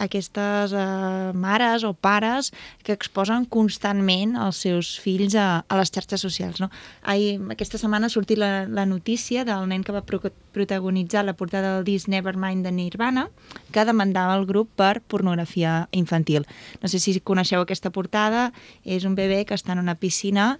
d'aquestes 0.00 0.72
uh, 0.72 1.30
mares 1.36 1.84
o 1.84 1.92
pares 1.92 2.50
que 2.82 2.94
exposen 2.96 3.44
constantment 3.44 4.36
els 4.40 4.62
seus 4.64 4.94
fills 5.00 5.36
a, 5.36 5.62
a 5.68 5.78
les 5.80 5.92
xarxes 5.92 6.24
socials, 6.24 6.60
no? 6.62 6.70
Ahir, 7.02 7.38
aquesta 7.52 7.78
setmana 7.80 8.08
ha 8.08 8.14
sortit 8.14 8.40
la, 8.40 8.64
la 8.66 8.86
notícia 8.88 9.44
del 9.44 9.68
nen 9.68 9.84
que 9.84 9.94
va 9.94 10.02
pro 10.06 10.22
protagonitzar 10.50 11.22
la 11.24 11.36
portada 11.38 11.76
del 11.76 11.84
disc 11.86 12.08
Nevermind 12.10 12.66
de 12.66 12.72
Nirvana, 12.74 13.28
que 13.70 13.84
demandava 13.86 14.34
el 14.34 14.48
grup 14.48 14.72
per 14.74 14.98
pornografia 15.00 15.88
infantil. 15.92 16.48
No 16.82 16.90
sé 16.90 16.98
si 16.98 17.20
coneixeu 17.20 17.62
aquesta 17.62 17.92
portada, 17.94 18.50
és 18.82 19.06
un 19.06 19.14
bebè 19.14 19.44
que 19.46 19.54
està 19.54 19.76
en 19.76 19.84
una 19.84 19.94
piscina 19.94 20.56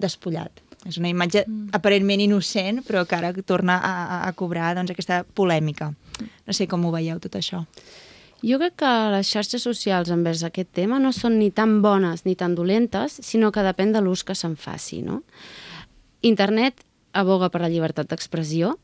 despullat. 0.00 0.62
És 0.84 0.98
una 1.00 1.08
imatge 1.08 1.44
mm. 1.46 1.74
aparentment 1.76 2.20
innocent, 2.20 2.82
però 2.84 3.04
que 3.08 3.16
ara 3.16 3.32
torna 3.44 3.78
a, 3.80 3.92
a, 4.04 4.18
a 4.28 4.32
cobrar 4.36 4.74
doncs, 4.76 4.92
aquesta 4.92 5.22
polèmica. 5.24 5.92
No 6.44 6.56
sé 6.56 6.68
com 6.68 6.84
ho 6.84 6.92
veieu, 6.94 7.20
tot 7.20 7.36
això. 7.40 7.64
Jo 8.44 8.58
crec 8.60 8.76
que 8.82 8.92
les 9.14 9.28
xarxes 9.30 9.64
socials 9.64 10.10
envers 10.12 10.42
aquest 10.44 10.68
tema 10.76 10.98
no 11.00 11.14
són 11.16 11.38
ni 11.40 11.50
tan 11.50 11.78
bones 11.84 12.26
ni 12.26 12.34
tan 12.36 12.54
dolentes, 12.54 13.16
sinó 13.24 13.50
que 13.52 13.64
depèn 13.64 13.94
de 13.94 14.02
l'ús 14.04 14.24
que 14.24 14.36
se'n 14.36 14.58
faci, 14.60 15.00
no? 15.02 15.22
Internet 16.20 16.84
aboga 17.16 17.48
per 17.48 17.62
la 17.62 17.70
llibertat 17.72 18.10
d'expressió 18.10 18.74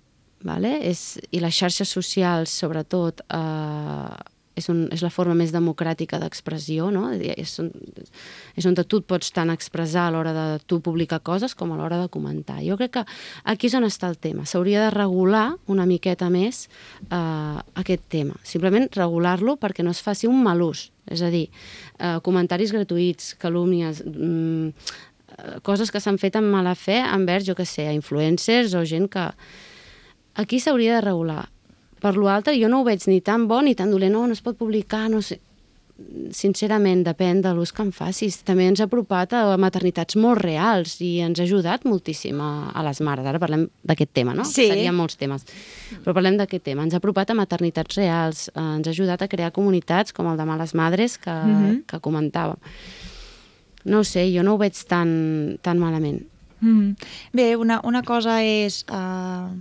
vale? 0.42 0.78
és, 0.86 1.18
i 1.30 1.40
les 1.42 1.54
xarxes 1.54 1.88
socials, 1.92 2.52
sobretot, 2.62 3.22
eh, 3.28 4.16
és, 4.60 4.68
un, 4.72 4.84
és 4.94 5.02
la 5.04 5.10
forma 5.12 5.34
més 5.38 5.52
democràtica 5.54 6.20
d'expressió, 6.22 6.90
no? 6.94 7.08
És, 7.12 7.56
on, 7.62 7.70
és 8.58 8.68
on 8.68 8.76
tu 8.80 9.00
et 9.00 9.08
pots 9.08 9.32
tant 9.34 9.50
expressar 9.52 10.06
a 10.06 10.14
l'hora 10.14 10.34
de 10.36 10.46
tu 10.70 10.80
publicar 10.84 11.20
coses 11.26 11.56
com 11.58 11.72
a 11.72 11.80
l'hora 11.80 12.00
de 12.02 12.12
comentar. 12.12 12.60
Jo 12.64 12.78
crec 12.80 12.98
que 12.98 13.04
aquí 13.50 13.70
és 13.70 13.76
on 13.78 13.88
està 13.88 14.10
el 14.12 14.18
tema. 14.20 14.46
S'hauria 14.46 14.86
de 14.86 14.94
regular 14.94 15.46
una 15.72 15.88
miqueta 15.88 16.30
més 16.32 16.66
eh, 17.08 17.58
aquest 17.82 18.08
tema. 18.12 18.38
Simplement 18.46 18.88
regular-lo 18.96 19.56
perquè 19.60 19.86
no 19.86 19.94
es 19.94 20.02
faci 20.04 20.30
un 20.30 20.42
mal 20.44 20.62
ús. 20.64 20.90
És 21.10 21.24
a 21.26 21.30
dir, 21.32 21.48
eh, 21.98 22.18
comentaris 22.22 22.72
gratuïts, 22.76 23.34
calúmnies, 23.40 24.04
mm, 24.06 24.98
coses 25.62 25.90
que 25.90 26.00
s'han 26.02 26.18
fet 26.20 26.36
amb 26.38 26.50
mala 26.52 26.74
fe 26.76 27.00
envers, 27.00 27.46
jo 27.46 27.56
que 27.58 27.66
sé, 27.68 27.88
a 27.88 27.96
influencers 27.96 28.74
o 28.74 28.84
gent 28.84 29.08
que... 29.12 29.30
Aquí 30.40 30.60
s'hauria 30.62 30.98
de 30.98 31.04
regular. 31.04 31.48
Per 32.00 32.16
l'altre, 32.16 32.56
jo 32.56 32.68
no 32.72 32.80
ho 32.80 32.86
veig 32.86 33.04
ni 33.10 33.20
tan 33.20 33.46
bo 33.48 33.60
ni 33.62 33.76
tan 33.76 33.90
dolent, 33.92 34.14
no, 34.14 34.26
no 34.26 34.36
es 34.36 34.44
pot 34.44 34.58
publicar, 34.58 35.08
no 35.12 35.22
sé... 35.24 35.40
Sincerament, 36.32 37.02
depèn 37.04 37.42
de 37.44 37.50
l'ús 37.52 37.74
que 37.76 37.82
en 37.84 37.90
facis. 37.92 38.38
També 38.48 38.64
ens 38.70 38.80
ha 38.80 38.86
apropat 38.88 39.34
a 39.36 39.42
maternitats 39.60 40.16
molt 40.16 40.40
reals 40.40 40.94
i 41.04 41.10
ens 41.20 41.36
ha 41.36 41.44
ajudat 41.44 41.84
moltíssim 41.84 42.40
a, 42.40 42.70
a 42.72 42.84
les 42.86 43.02
mares. 43.04 43.28
Ara 43.28 43.42
parlem 43.42 43.66
d'aquest 43.84 44.14
tema, 44.16 44.32
no? 44.32 44.46
Sí. 44.48 44.64
Serien 44.70 44.96
molts 44.96 45.20
temes. 45.20 45.44
Però 46.00 46.14
parlem 46.16 46.40
d'aquest 46.40 46.64
tema. 46.70 46.86
Ens 46.88 46.96
ha 46.96 47.02
apropat 47.02 47.34
a 47.34 47.36
maternitats 47.36 48.00
reals, 48.00 48.46
eh, 48.54 48.64
ens 48.78 48.88
ha 48.88 48.96
ajudat 48.96 49.20
a 49.20 49.28
crear 49.28 49.52
comunitats 49.52 50.16
com 50.16 50.32
el 50.32 50.40
de 50.40 50.48
Males 50.48 50.72
Madres 50.72 51.18
que, 51.20 51.36
mm 51.36 51.60
-hmm. 51.60 51.78
que 51.84 52.00
comentàvem. 52.00 52.56
No 53.84 54.00
ho 54.00 54.04
sé, 54.04 54.24
jo 54.32 54.42
no 54.42 54.54
ho 54.54 54.58
veig 54.58 54.76
tan, 54.88 55.58
tan 55.60 55.78
malament. 55.78 56.24
Mm. 56.60 56.96
Bé, 57.32 57.56
una, 57.56 57.80
una 57.84 58.02
cosa 58.02 58.42
és... 58.42 58.84
Uh... 58.88 59.60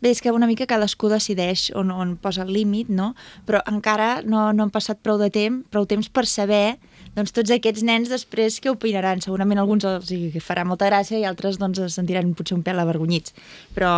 Bé, 0.00 0.10
és 0.14 0.22
que 0.24 0.32
una 0.32 0.48
mica 0.48 0.68
cadascú 0.68 1.10
decideix 1.12 1.68
on, 1.76 1.90
on 1.92 2.14
posa 2.20 2.46
el 2.46 2.54
límit, 2.56 2.88
no? 2.88 3.12
Però 3.48 3.60
encara 3.68 4.20
no, 4.24 4.48
no 4.56 4.64
han 4.64 4.72
passat 4.72 5.02
prou 5.04 5.20
de 5.20 5.28
temps, 5.32 5.66
prou 5.72 5.84
temps 5.88 6.08
per 6.08 6.24
saber 6.28 6.78
doncs, 7.16 7.34
tots 7.36 7.52
aquests 7.52 7.84
nens 7.86 8.12
després 8.12 8.60
què 8.62 8.72
opinaran. 8.72 9.20
Segurament 9.20 9.60
alguns 9.60 9.84
els 9.88 10.12
hi 10.14 10.40
farà 10.40 10.64
molta 10.64 10.88
gràcia 10.88 11.20
i 11.20 11.26
altres 11.28 11.60
doncs, 11.60 11.82
es 11.84 11.98
sentiran 11.98 12.32
potser 12.38 12.56
un 12.56 12.64
pèl 12.64 12.80
avergonyits. 12.80 13.34
Però 13.76 13.92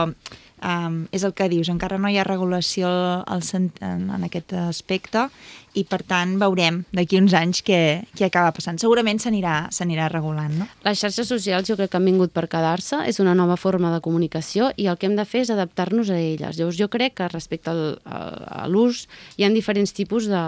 um, 0.62 1.02
és 1.12 1.25
el 1.26 1.35
que 1.37 1.49
dius, 1.50 1.71
encara 1.73 1.99
no 1.99 2.11
hi 2.11 2.19
ha 2.19 2.25
regulació 2.26 2.88
al, 2.88 3.42
en, 3.59 3.69
en 3.83 4.26
aquest 4.26 4.54
aspecte 4.62 5.26
i 5.78 5.85
per 5.88 6.02
tant 6.09 6.35
veurem 6.40 6.83
d'aquí 6.92 7.19
uns 7.21 7.35
anys 7.37 7.62
què, 7.64 7.81
què 8.16 8.26
acaba 8.28 8.52
passant. 8.57 8.78
Segurament 8.81 9.21
s'anirà 9.23 10.09
regulant, 10.12 10.54
no? 10.61 10.69
Les 10.87 11.00
xarxes 11.00 11.28
socials 11.28 11.69
jo 11.69 11.76
crec 11.81 11.92
que 11.92 12.00
han 12.00 12.09
vingut 12.09 12.35
per 12.35 12.47
quedar-se, 12.52 13.02
és 13.09 13.21
una 13.25 13.35
nova 13.38 13.57
forma 13.61 13.92
de 13.95 14.02
comunicació 14.04 14.71
i 14.76 14.88
el 14.92 14.99
que 15.00 15.09
hem 15.09 15.16
de 15.19 15.26
fer 15.28 15.47
és 15.47 15.52
adaptar-nos 15.54 16.12
a 16.12 16.19
elles. 16.21 16.59
Llavors 16.59 16.81
jo 16.81 16.90
crec 16.92 17.16
que 17.21 17.31
respecte 17.33 17.73
al, 17.73 17.85
a, 18.04 18.25
a 18.62 18.66
l'ús 18.69 19.07
hi 19.37 19.47
ha 19.47 19.52
diferents 19.52 19.97
tipus 19.97 20.28
de, 20.31 20.42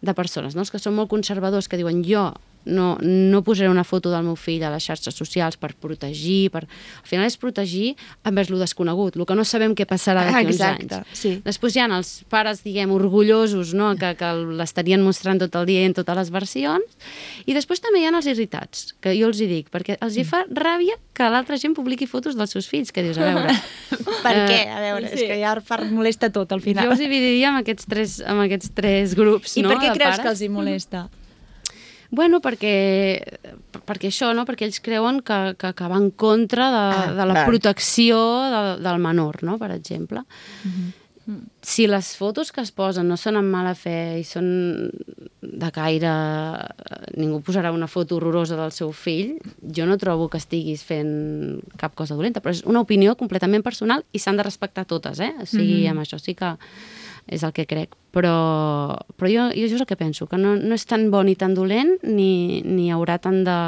de 0.00 0.14
persones, 0.14 0.54
no? 0.54 0.62
els 0.62 0.72
que 0.72 0.82
són 0.82 0.96
molt 0.96 1.10
conservadors, 1.10 1.68
que 1.68 1.80
diuen 1.80 2.04
jo 2.06 2.30
no, 2.66 2.96
no 3.00 3.42
posaré 3.46 3.70
una 3.70 3.84
foto 3.84 4.10
del 4.12 4.24
meu 4.26 4.36
fill 4.36 4.64
a 4.66 4.70
les 4.74 4.84
xarxes 4.84 5.14
socials 5.16 5.56
per 5.60 5.72
protegir, 5.80 6.50
per... 6.54 6.64
al 6.66 7.08
final 7.08 7.26
és 7.28 7.38
protegir 7.40 7.94
envers 8.26 8.50
lo 8.50 8.60
desconegut, 8.60 9.16
el 9.16 9.26
que 9.28 9.38
no 9.38 9.46
sabem 9.46 9.74
què 9.78 9.86
passarà 9.88 10.26
d'aquí 10.26 10.52
uns 10.52 10.62
anys. 10.66 10.96
Sí. 11.16 11.36
Després 11.46 11.76
hi 11.76 11.84
ha 11.84 11.88
els 11.96 12.12
pares, 12.32 12.62
diguem, 12.66 12.92
orgullosos, 12.94 13.74
no? 13.78 13.92
que, 13.98 14.12
que 14.18 14.32
l'estarien 14.58 15.02
mostrant 15.02 15.40
tot 15.42 15.56
el 15.60 15.68
dia 15.70 15.86
en 15.86 15.96
totes 15.96 16.18
les 16.18 16.32
versions, 16.34 16.98
i 17.46 17.56
després 17.56 17.82
també 17.84 18.02
hi 18.02 18.08
ha 18.08 18.14
els 18.14 18.30
irritats, 18.30 18.88
que 19.00 19.14
jo 19.16 19.30
els 19.30 19.40
hi 19.40 19.50
dic, 19.50 19.70
perquè 19.72 19.98
els 20.02 20.18
hi 20.18 20.26
fa 20.26 20.44
ràbia 20.50 20.98
que 21.16 21.28
l'altra 21.32 21.58
gent 21.60 21.76
publiqui 21.76 22.08
fotos 22.10 22.36
dels 22.36 22.52
seus 22.52 22.68
fills, 22.70 22.92
que 22.92 23.04
dius, 23.06 23.20
a 23.20 23.30
veure... 23.30 23.54
per 24.26 24.34
uh, 24.34 24.46
què? 24.50 24.62
A 24.68 24.80
veure, 24.82 25.12
sí. 25.12 25.22
és 25.22 25.30
que 25.30 25.38
ja 25.40 25.54
fa, 25.64 25.80
molesta 25.88 26.30
tot 26.34 26.52
al 26.52 26.64
final. 26.64 26.88
Jo 26.88 26.96
els 26.96 27.04
dividiria 27.04 27.52
amb 27.52 27.62
aquests 27.62 27.88
tres, 27.88 28.18
amb 28.26 28.44
aquests 28.44 28.74
tres 28.76 29.14
grups, 29.18 29.56
I 29.56 29.64
no? 29.64 29.72
per 29.72 29.80
què 29.80 29.94
creus 29.94 30.16
pares. 30.16 30.24
que 30.24 30.34
els 30.34 30.44
hi 30.44 30.50
molesta? 30.52 31.06
Bueno, 32.10 32.40
perquè, 32.44 33.20
perquè 33.86 34.10
això, 34.10 34.32
no? 34.36 34.44
perquè 34.48 34.68
ells 34.68 34.82
creuen 34.84 35.22
que, 35.26 35.40
que, 35.58 35.72
que 35.76 35.88
va 35.90 35.98
en 35.98 36.10
contra 36.10 36.68
de, 36.70 36.84
ah, 36.84 37.08
de 37.16 37.26
la 37.26 37.40
clar. 37.40 37.48
protecció 37.48 38.20
de, 38.52 38.62
del 38.84 39.02
menor, 39.02 39.42
no? 39.46 39.58
per 39.58 39.72
exemple. 39.74 40.22
Uh 40.64 40.70
-huh. 40.70 40.92
Si 41.60 41.88
les 41.88 42.16
fotos 42.16 42.52
que 42.52 42.60
es 42.62 42.70
posen 42.70 43.08
no 43.08 43.16
són 43.16 43.34
amb 43.36 43.50
mala 43.50 43.74
fe 43.74 44.20
i 44.20 44.24
són 44.24 44.90
de 45.42 45.70
caire... 45.74 46.12
Ningú 47.16 47.40
posarà 47.40 47.72
una 47.72 47.88
foto 47.88 48.16
horrorosa 48.16 48.56
del 48.56 48.70
seu 48.70 48.92
fill, 48.92 49.38
jo 49.76 49.86
no 49.86 49.96
trobo 49.98 50.28
que 50.28 50.38
estiguis 50.38 50.84
fent 50.84 51.62
cap 51.80 51.96
cosa 51.98 52.14
dolenta, 52.14 52.40
però 52.40 52.52
és 52.54 52.62
una 52.62 52.80
opinió 52.80 53.16
completament 53.16 53.64
personal 53.64 54.04
i 54.12 54.18
s'han 54.18 54.36
de 54.36 54.44
respectar 54.46 54.84
totes, 54.84 55.18
eh? 55.18 55.32
O 55.40 55.46
sigui, 55.46 55.80
uh 55.80 55.86
-huh. 55.86 55.90
amb 55.90 56.00
això 56.00 56.18
sí 56.18 56.34
que 56.34 56.56
és 57.26 57.42
el 57.46 57.52
que 57.52 57.66
crec. 57.68 57.96
Però, 58.14 58.36
però 59.18 59.30
jo, 59.30 59.48
jo 59.52 59.66
és 59.66 59.76
el 59.76 59.88
que 59.88 59.98
penso, 59.98 60.28
que 60.30 60.38
no, 60.40 60.54
no 60.56 60.78
és 60.78 60.86
tan 60.88 61.10
bo 61.12 61.22
ni 61.26 61.36
tan 61.36 61.54
dolent, 61.54 61.96
ni, 62.06 62.62
ni 62.64 62.88
hi 62.88 62.94
haurà 62.94 63.18
tant 63.22 63.42
de... 63.46 63.58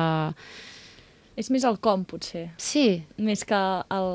És 1.38 1.52
més 1.54 1.62
el 1.68 1.76
com, 1.78 2.02
potser. 2.08 2.48
Sí. 2.58 3.04
Més 3.22 3.44
que 3.46 3.58
el, 3.94 4.08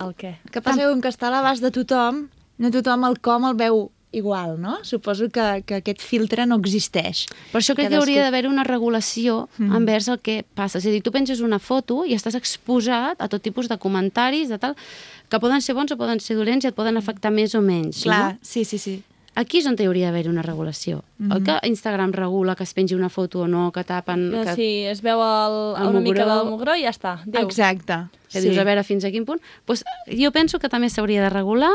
el 0.00 0.14
què. 0.16 0.36
Que 0.48 0.62
passa 0.64 0.86
que, 0.86 1.00
que 1.04 1.12
està 1.12 1.28
a 1.28 1.34
l'abast 1.34 1.64
de 1.64 1.72
tothom, 1.74 2.24
no 2.62 2.70
tothom 2.72 3.04
el 3.10 3.18
com 3.20 3.44
el 3.50 3.58
veu 3.60 3.88
igual, 4.14 4.60
no? 4.60 4.78
Suposo 4.82 5.28
que, 5.28 5.62
que 5.66 5.80
aquest 5.82 6.00
filtre 6.00 6.46
no 6.46 6.56
existeix. 6.62 7.24
Per 7.50 7.60
això 7.60 7.74
crec 7.74 7.88
Cadascú... 7.88 7.90
que 7.90 8.00
hauria 8.00 8.24
d'haver 8.24 8.46
una 8.48 8.64
regulació 8.64 9.48
mm. 9.58 9.74
envers 9.76 10.08
el 10.12 10.20
que 10.24 10.38
passa. 10.56 10.78
És 10.78 10.86
a 10.86 10.94
dir, 10.94 11.02
tu 11.04 11.12
penges 11.14 11.42
una 11.44 11.58
foto 11.58 12.04
i 12.06 12.14
estàs 12.16 12.38
exposat 12.38 13.20
a 13.20 13.28
tot 13.28 13.42
tipus 13.44 13.68
de 13.68 13.78
comentaris, 13.82 14.48
de 14.54 14.60
tal, 14.62 14.78
que 15.28 15.40
poden 15.40 15.62
ser 15.62 15.74
bons 15.74 15.92
o 15.92 15.96
poden 15.96 16.20
ser 16.20 16.36
dolents 16.36 16.64
i 16.64 16.70
et 16.70 16.76
poden 16.76 16.96
afectar 17.00 17.32
més 17.34 17.54
o 17.54 17.62
menys. 17.64 18.04
Clar, 18.04 18.34
no? 18.34 18.38
sí, 18.42 18.64
sí, 18.64 18.78
sí. 18.78 19.02
Aquí 19.34 19.58
és 19.58 19.66
on 19.66 19.74
hi 19.74 19.88
hauria 19.88 20.12
d'haver 20.12 20.28
una 20.30 20.42
regulació. 20.42 21.02
Mm 21.18 21.26
-hmm. 21.26 21.36
El 21.36 21.42
que 21.44 21.68
Instagram 21.68 22.12
regula 22.12 22.54
que 22.54 22.62
es 22.62 22.72
pengi 22.72 22.94
una 22.94 23.08
foto 23.08 23.40
o 23.40 23.48
no, 23.48 23.72
que 23.72 23.82
tapen... 23.82 24.30
No, 24.30 24.44
que... 24.44 24.54
Sí, 24.54 24.84
es 24.86 25.02
veu 25.02 25.18
el, 25.18 25.82
el 25.82 25.88
una 25.88 26.00
mugró... 26.00 26.00
mica 26.00 26.24
del 26.24 26.50
mugró 26.50 26.76
i 26.76 26.82
ja 26.82 26.90
està. 26.90 27.22
Adéu. 27.22 27.42
Exacte. 27.42 28.06
Que 28.30 28.40
sí. 28.40 28.48
dius, 28.48 28.58
a 28.58 28.64
veure 28.64 28.84
fins 28.84 29.04
a 29.04 29.10
quin 29.10 29.24
punt... 29.24 29.40
Pues, 29.64 29.84
jo 30.06 30.30
penso 30.30 30.58
que 30.58 30.68
també 30.68 30.88
s'hauria 30.88 31.22
de 31.22 31.30
regular 31.30 31.72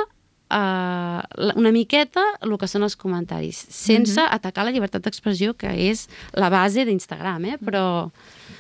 uh, 0.50 1.22
una 1.56 1.72
miqueta 1.72 2.24
el 2.46 2.56
que 2.60 2.68
són 2.70 2.86
els 2.88 2.98
comentaris, 3.00 3.66
sense 3.70 4.16
mm 4.16 4.26
-hmm. 4.26 4.36
atacar 4.36 4.66
la 4.66 4.72
llibertat 4.72 5.04
d'expressió, 5.04 5.54
que 5.54 5.70
és 5.90 6.08
la 6.34 6.50
base 6.50 6.86
d'Instagram, 6.86 7.46
eh? 7.46 7.58
però... 7.58 8.12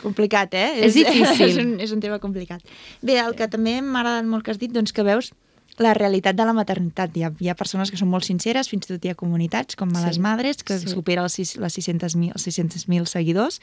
Complicat, 0.01 0.53
eh? 0.53 0.79
És, 0.79 0.95
és 0.95 0.97
difícil. 1.01 1.49
és, 1.49 1.57
un, 1.57 1.79
és 1.79 1.91
un 1.91 1.99
tema 1.99 2.19
complicat. 2.19 2.61
Bé, 3.01 3.19
el 3.19 3.35
que 3.35 3.47
també 3.47 3.81
m'ha 3.81 3.99
agradat 3.99 4.25
molt 4.25 4.43
que 4.43 4.51
has 4.51 4.59
dit, 4.59 4.71
doncs 4.71 4.93
que 4.93 5.03
veus 5.03 5.33
la 5.79 5.93
realitat 5.95 6.35
de 6.35 6.45
la 6.45 6.53
maternitat. 6.53 7.15
Hi 7.15 7.23
ha, 7.23 7.31
hi 7.39 7.49
ha 7.49 7.55
persones 7.57 7.91
que 7.91 7.97
són 7.99 8.09
molt 8.11 8.27
sinceres, 8.27 8.69
fins 8.71 8.85
i 8.85 8.93
tot 8.93 9.05
hi 9.05 9.13
ha 9.13 9.17
comunitats, 9.19 9.77
com 9.79 9.91
a 9.95 10.01
sí. 10.01 10.05
les 10.07 10.19
madres, 10.21 10.61
que 10.63 10.77
sí. 10.81 10.91
supera 10.91 11.23
els, 11.23 11.37
les 11.39 11.77
600.000 11.79 12.35
600 12.35 13.09
seguidors. 13.09 13.61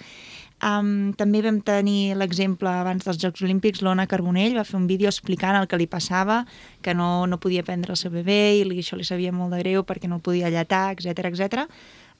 Um, 0.64 1.12
també 1.20 1.42
vam 1.44 1.60
tenir 1.60 2.16
l'exemple 2.16 2.70
abans 2.72 3.04
dels 3.04 3.20
Jocs 3.20 3.44
Olímpics, 3.44 3.82
l'Ona 3.84 4.06
Carbonell 4.08 4.56
va 4.56 4.64
fer 4.64 4.78
un 4.80 4.88
vídeo 4.88 5.10
explicant 5.12 5.58
el 5.58 5.68
que 5.68 5.76
li 5.76 5.86
passava, 5.86 6.46
que 6.80 6.96
no, 6.96 7.26
no 7.28 7.36
podia 7.38 7.64
prendre 7.66 7.92
el 7.92 8.00
seu 8.00 8.10
bebè 8.14 8.56
i 8.56 8.64
li, 8.64 8.80
això 8.80 8.96
li 8.96 9.04
sabia 9.04 9.34
molt 9.36 9.52
de 9.52 9.60
greu 9.60 9.84
perquè 9.84 10.08
no 10.08 10.16
el 10.16 10.24
podia 10.24 10.48
allatar, 10.48 10.96
etc 10.96 11.28
etc. 11.28 11.68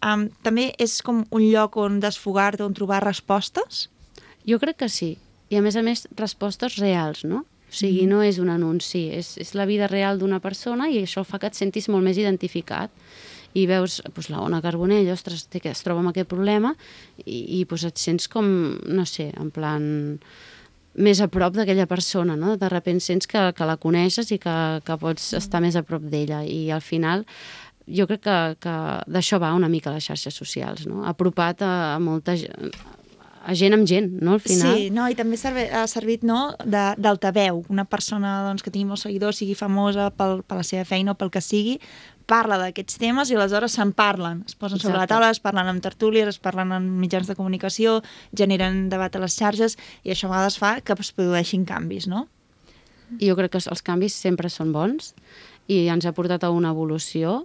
Um, 0.04 0.28
també 0.44 0.74
és 0.76 1.00
com 1.00 1.24
un 1.32 1.48
lloc 1.48 1.80
on 1.80 2.00
desfogar-te, 2.04 2.64
on 2.66 2.76
trobar 2.76 3.00
respostes? 3.06 3.86
Jo 4.44 4.60
crec 4.60 4.84
que 4.84 4.92
sí. 4.92 5.14
I 5.48 5.56
a 5.56 5.62
més 5.64 5.76
a 5.78 5.82
més, 5.86 6.04
respostes 6.18 6.76
reals, 6.82 7.24
no? 7.24 7.46
O 7.66 7.74
sigui, 7.74 8.04
mm. 8.04 8.10
no 8.10 8.22
és 8.22 8.40
un 8.42 8.50
anunci, 8.52 9.08
és, 9.14 9.34
és 9.42 9.54
la 9.58 9.66
vida 9.66 9.88
real 9.90 10.20
d'una 10.20 10.40
persona 10.40 10.90
i 10.90 11.00
això 11.02 11.24
fa 11.26 11.40
que 11.42 11.50
et 11.50 11.58
sentis 11.58 11.90
molt 11.92 12.06
més 12.06 12.18
identificat 12.20 12.92
i 13.56 13.64
veus 13.68 14.00
doncs, 14.04 14.28
la 14.30 14.42
Ona 14.44 14.60
Carbonell, 14.64 15.08
ostres, 15.12 15.46
té 15.50 15.62
que 15.64 15.72
es 15.72 15.82
troba 15.84 16.02
amb 16.02 16.12
aquest 16.12 16.28
problema 16.30 16.74
i, 17.24 17.60
i 17.60 17.64
doncs, 17.64 17.86
et 17.88 18.02
sents 18.02 18.28
com, 18.32 18.46
no 18.86 19.06
sé, 19.08 19.30
en 19.34 19.50
plan 19.54 19.86
més 20.96 21.20
a 21.20 21.28
prop 21.28 21.52
d'aquella 21.56 21.88
persona, 21.88 22.36
no? 22.40 22.56
De 22.56 22.68
repent 22.72 23.02
sents 23.04 23.28
que, 23.28 23.42
que 23.56 23.68
la 23.68 23.76
coneixes 23.80 24.32
i 24.32 24.38
que, 24.40 24.56
que 24.84 24.98
pots 25.00 25.32
estar 25.36 25.60
més 25.64 25.76
a 25.76 25.84
prop 25.84 26.04
d'ella 26.04 26.42
i 26.48 26.70
al 26.72 26.84
final 26.84 27.26
jo 27.86 28.06
crec 28.08 28.24
que, 28.24 28.38
que 28.64 28.76
d'això 29.06 29.38
va 29.42 29.54
una 29.54 29.70
mica 29.70 29.92
les 29.94 30.06
xarxes 30.08 30.34
socials, 30.34 30.86
no? 30.90 31.04
Apropat 31.06 31.62
a, 31.62 31.72
a 31.94 31.98
molta 32.02 32.34
gent, 32.38 32.72
gent 33.54 33.76
amb 33.76 33.86
gent, 33.86 34.10
no, 34.18 34.34
al 34.34 34.40
final. 34.42 34.74
Sí, 34.74 34.88
no, 34.90 35.06
i 35.06 35.14
també 35.14 35.38
serve, 35.38 35.68
ha 35.70 35.84
servit 35.86 36.24
no, 36.26 36.56
d'altaveu. 36.66 37.62
Una 37.70 37.84
persona 37.86 38.40
doncs, 38.48 38.64
que 38.64 38.72
tingui 38.74 38.88
molts 38.88 39.04
seguidors, 39.06 39.38
sigui 39.38 39.54
famosa 39.54 40.10
pel, 40.10 40.40
per 40.42 40.58
la 40.58 40.66
seva 40.66 40.86
feina 40.88 41.14
o 41.14 41.18
pel 41.20 41.30
que 41.30 41.42
sigui, 41.44 41.76
parla 42.26 42.58
d'aquests 42.58 42.98
temes 42.98 43.30
i 43.30 43.36
aleshores 43.38 43.76
se'n 43.78 43.92
parlen. 43.94 44.42
Es 44.48 44.56
posen 44.58 44.80
Exacte. 44.80 44.88
sobre 44.88 44.98
la 44.98 45.10
taula, 45.10 45.30
es 45.30 45.42
parlen 45.42 45.70
amb 45.70 45.82
tertúlies, 45.82 46.28
es 46.34 46.42
parlen 46.42 46.74
en 46.74 46.88
mitjans 47.00 47.30
de 47.30 47.36
comunicació, 47.38 48.00
generen 48.34 48.88
debat 48.90 49.14
a 49.14 49.22
les 49.22 49.36
xarxes 49.38 49.78
i 50.02 50.10
això 50.14 50.26
a 50.26 50.34
vegades 50.34 50.58
fa 50.58 50.80
que 50.82 50.98
es 50.98 51.12
produeixin 51.14 51.64
canvis, 51.68 52.10
no? 52.10 52.26
Jo 53.22 53.36
crec 53.38 53.54
que 53.54 53.62
els 53.62 53.84
canvis 53.86 54.16
sempre 54.18 54.50
són 54.50 54.72
bons 54.74 55.14
i 55.70 55.86
ens 55.92 56.06
ha 56.06 56.14
portat 56.14 56.42
a 56.42 56.50
una 56.50 56.72
evolució 56.74 57.44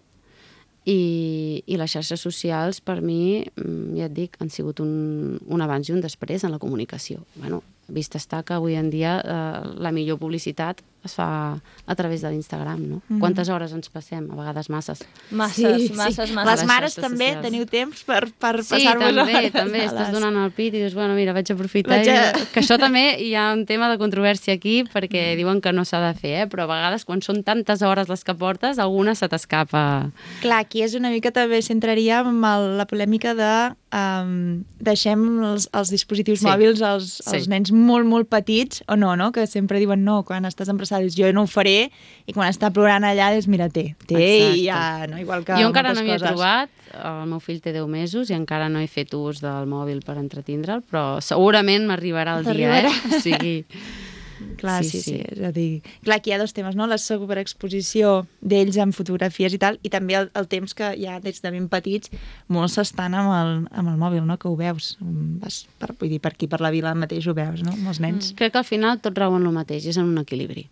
i, 0.85 1.61
i 1.67 1.77
les 1.77 1.93
xarxes 1.93 2.23
socials 2.23 2.81
per 2.81 2.99
mi, 3.05 3.43
mm, 3.43 3.97
ja 3.99 4.07
et 4.09 4.15
dic, 4.15 4.37
han 4.41 4.49
sigut 4.49 4.81
un, 4.81 5.37
un 5.45 5.61
abans 5.61 5.89
i 5.89 5.93
un 5.93 6.01
després 6.01 6.43
en 6.43 6.55
la 6.55 6.61
comunicació. 6.61 7.21
Bueno, 7.35 7.61
vist 7.91 8.15
està 8.15 8.43
que 8.43 8.53
avui 8.55 8.75
en 8.79 8.89
dia 8.89 9.19
eh, 9.23 9.75
la 9.77 9.91
millor 9.91 10.17
publicitat 10.19 10.81
es 11.03 11.15
fa 11.17 11.57
a 11.89 11.95
través 11.97 12.21
de 12.21 12.29
l'Instagram, 12.29 12.77
no? 12.85 12.99
Mhm. 13.09 13.19
Quantes 13.19 13.49
hores 13.49 13.71
ens 13.73 13.89
passem? 13.89 14.27
A 14.29 14.35
vegades 14.37 14.67
masses. 14.69 14.99
Masses, 15.31 15.89
masses, 15.97 16.29
masses. 16.31 16.45
Les 16.51 16.59
les 16.61 16.67
mares 16.69 16.93
també 16.93 17.25
socials. 17.31 17.41
teniu 17.47 17.65
temps 17.65 18.03
per, 18.05 18.27
per 18.37 18.61
Sí, 18.63 18.75
passar-vos 18.75 19.15
també, 19.15 19.33
hores 19.39 19.51
també. 19.55 19.81
a 19.81 19.87
Estàs 19.89 20.11
donant 20.13 20.37
el 20.43 20.51
pit 20.51 20.75
i 20.75 20.83
dius, 20.83 20.93
bueno, 20.93 21.15
mira, 21.17 21.33
vaig 21.33 21.49
aprofitar. 21.51 21.97
Vaig 21.97 22.07
a- 22.13 22.29
I... 22.37 22.45
Que 22.53 22.61
això 22.61 22.77
també 22.77 23.17
hi 23.19 23.33
ha 23.33 23.47
un 23.55 23.65
tema 23.65 23.89
de 23.89 23.97
controvèrsia 23.97 24.53
aquí, 24.53 24.83
perquè 24.93 25.35
diuen 25.39 25.59
que 25.59 25.73
no 25.73 25.85
s'ha 25.89 26.03
de 26.05 26.13
fer, 26.19 26.35
eh? 26.43 26.47
però 26.47 26.67
a 26.67 26.71
vegades 26.75 27.03
quan 27.03 27.23
són 27.25 27.41
tantes 27.43 27.81
hores 27.81 28.07
les 28.07 28.23
que 28.23 28.35
portes, 28.37 28.77
alguna 28.77 29.15
se 29.15 29.27
t'escapa. 29.27 30.11
Clar, 30.45 30.59
aquí 30.67 30.83
és 30.85 30.93
una 30.93 31.09
mica 31.09 31.31
també 31.33 31.63
centraria 31.65 32.19
amb 32.21 32.45
el, 32.45 32.77
la 32.77 32.85
polèmica 32.85 33.33
de 33.33 33.51
um, 33.91 34.63
deixem 34.79 35.25
els, 35.49 35.65
els 35.73 35.89
dispositius 35.89 36.39
Sí. 36.41 36.45
mòbils 36.45 36.81
als, 36.85 37.17
Sí. 37.25 37.35
als 37.35 37.47
nens 37.49 37.71
molt, 37.81 38.07
molt 38.07 38.29
petits, 38.31 38.83
o 38.87 38.97
no, 38.99 39.15
no? 39.19 39.31
Que 39.35 39.47
sempre 39.49 39.81
diuen 39.81 40.05
no, 40.05 40.21
quan 40.27 40.47
estàs 40.49 40.69
embarassada 40.71 41.03
dius 41.05 41.17
jo 41.17 41.31
no 41.35 41.45
ho 41.45 41.49
faré, 41.51 41.89
i 42.25 42.35
quan 42.35 42.49
està 42.51 42.71
plorant 42.73 43.05
allà 43.07 43.31
dius 43.35 43.49
mira, 43.51 43.69
té, 43.69 43.91
té, 44.07 44.21
Exacte. 44.21 44.59
i 44.59 44.65
ja, 44.67 44.83
no? 45.11 45.19
Igual 45.21 45.45
que 45.47 45.59
jo 45.59 45.71
encara 45.71 45.95
no 45.97 46.05
m'hi 46.05 46.15
he 46.15 46.19
trobat, 46.21 46.71
el 47.01 47.25
meu 47.31 47.41
fill 47.43 47.61
té 47.63 47.73
10 47.75 47.89
mesos 47.91 48.31
i 48.31 48.37
encara 48.37 48.69
no 48.71 48.81
he 48.83 48.87
fet 48.91 49.13
ús 49.17 49.41
del 49.43 49.67
mòbil 49.71 50.01
per 50.05 50.17
entretindre'l, 50.21 50.85
però 50.87 51.19
segurament 51.23 51.87
m'arribarà 51.89 52.39
el 52.39 52.49
dia, 52.53 52.79
eh? 52.83 52.95
O 53.11 53.21
sigui, 53.23 53.57
Clar, 54.57 54.83
Sí, 54.83 54.89
sí, 54.89 55.01
sí, 55.01 55.11
sí. 55.11 55.23
És 55.35 55.41
a 55.45 55.51
dir, 55.55 55.81
clar, 56.05 56.17
aquí 56.19 56.31
hi 56.31 56.35
ha 56.35 56.39
dos 56.41 56.53
temes, 56.53 56.75
no? 56.77 56.87
La 56.89 56.97
sobreexposició 57.01 58.25
d'ells 58.41 58.77
en 58.81 58.93
fotografies 58.95 59.55
i 59.55 59.59
tal, 59.61 59.79
i 59.83 59.91
també 59.93 60.17
el, 60.19 60.29
el 60.37 60.47
temps 60.51 60.75
que 60.77 60.91
ja 60.99 61.19
des 61.23 61.41
de 61.41 61.51
ben 61.53 61.67
petits 61.71 62.11
molts 62.51 62.77
s'estan 62.77 63.15
amb, 63.17 63.33
el, 63.35 63.53
amb 63.71 63.93
el 63.93 63.99
mòbil, 64.01 64.25
no? 64.27 64.37
Que 64.41 64.49
ho 64.49 64.55
veus. 64.59 64.95
Vas 65.01 65.63
per, 65.81 65.93
vull 65.99 66.11
dir, 66.13 66.21
per 66.23 66.33
aquí, 66.35 66.49
per 66.51 66.61
la 66.63 66.71
vila 66.73 66.93
mateix 66.97 67.27
ho 67.27 67.35
veus, 67.37 67.63
no? 67.65 67.75
Els 67.87 68.01
nens. 68.03 68.33
crec 68.37 68.53
que 68.53 68.61
al 68.61 68.67
final 68.67 69.01
tot 69.01 69.17
rau 69.17 69.35
en 69.37 69.45
el 69.47 69.55
mateix, 69.55 69.87
és 69.89 69.99
en 70.01 70.09
un 70.09 70.21
equilibri. 70.21 70.67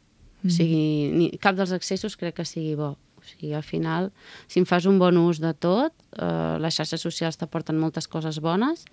O 0.45 0.51
sigui, 0.53 1.11
ni, 1.11 1.29
cap 1.43 1.57
dels 1.57 1.73
accessos 1.75 2.15
crec 2.19 2.37
que 2.37 2.45
sigui 2.47 2.75
bo. 2.79 2.93
O 3.19 3.23
sigui, 3.27 3.51
al 3.53 3.65
final, 3.67 4.13
si 4.47 4.61
en 4.61 4.67
fas 4.69 4.85
un 4.87 4.99
bon 5.01 5.17
ús 5.19 5.41
de 5.43 5.51
tot, 5.53 5.91
eh, 6.15 6.55
les 6.63 6.75
xarxes 6.75 7.03
socials 7.03 7.35
t'aporten 7.37 7.75
moltes 7.79 8.07
coses 8.07 8.39
bones, 8.39 8.85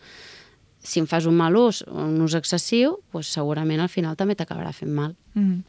si 0.86 1.02
en 1.02 1.08
fas 1.10 1.26
un 1.26 1.36
mal 1.36 1.56
ús, 1.58 1.82
un 1.90 2.20
ús 2.22 2.36
excessiu, 2.38 3.00
doncs 3.12 3.32
segurament 3.34 3.82
al 3.82 3.90
final 3.92 4.16
també 4.16 4.36
t'acabarà 4.38 4.72
fent 4.76 4.92
mal. 4.94 5.14
Mm. 5.34 5.62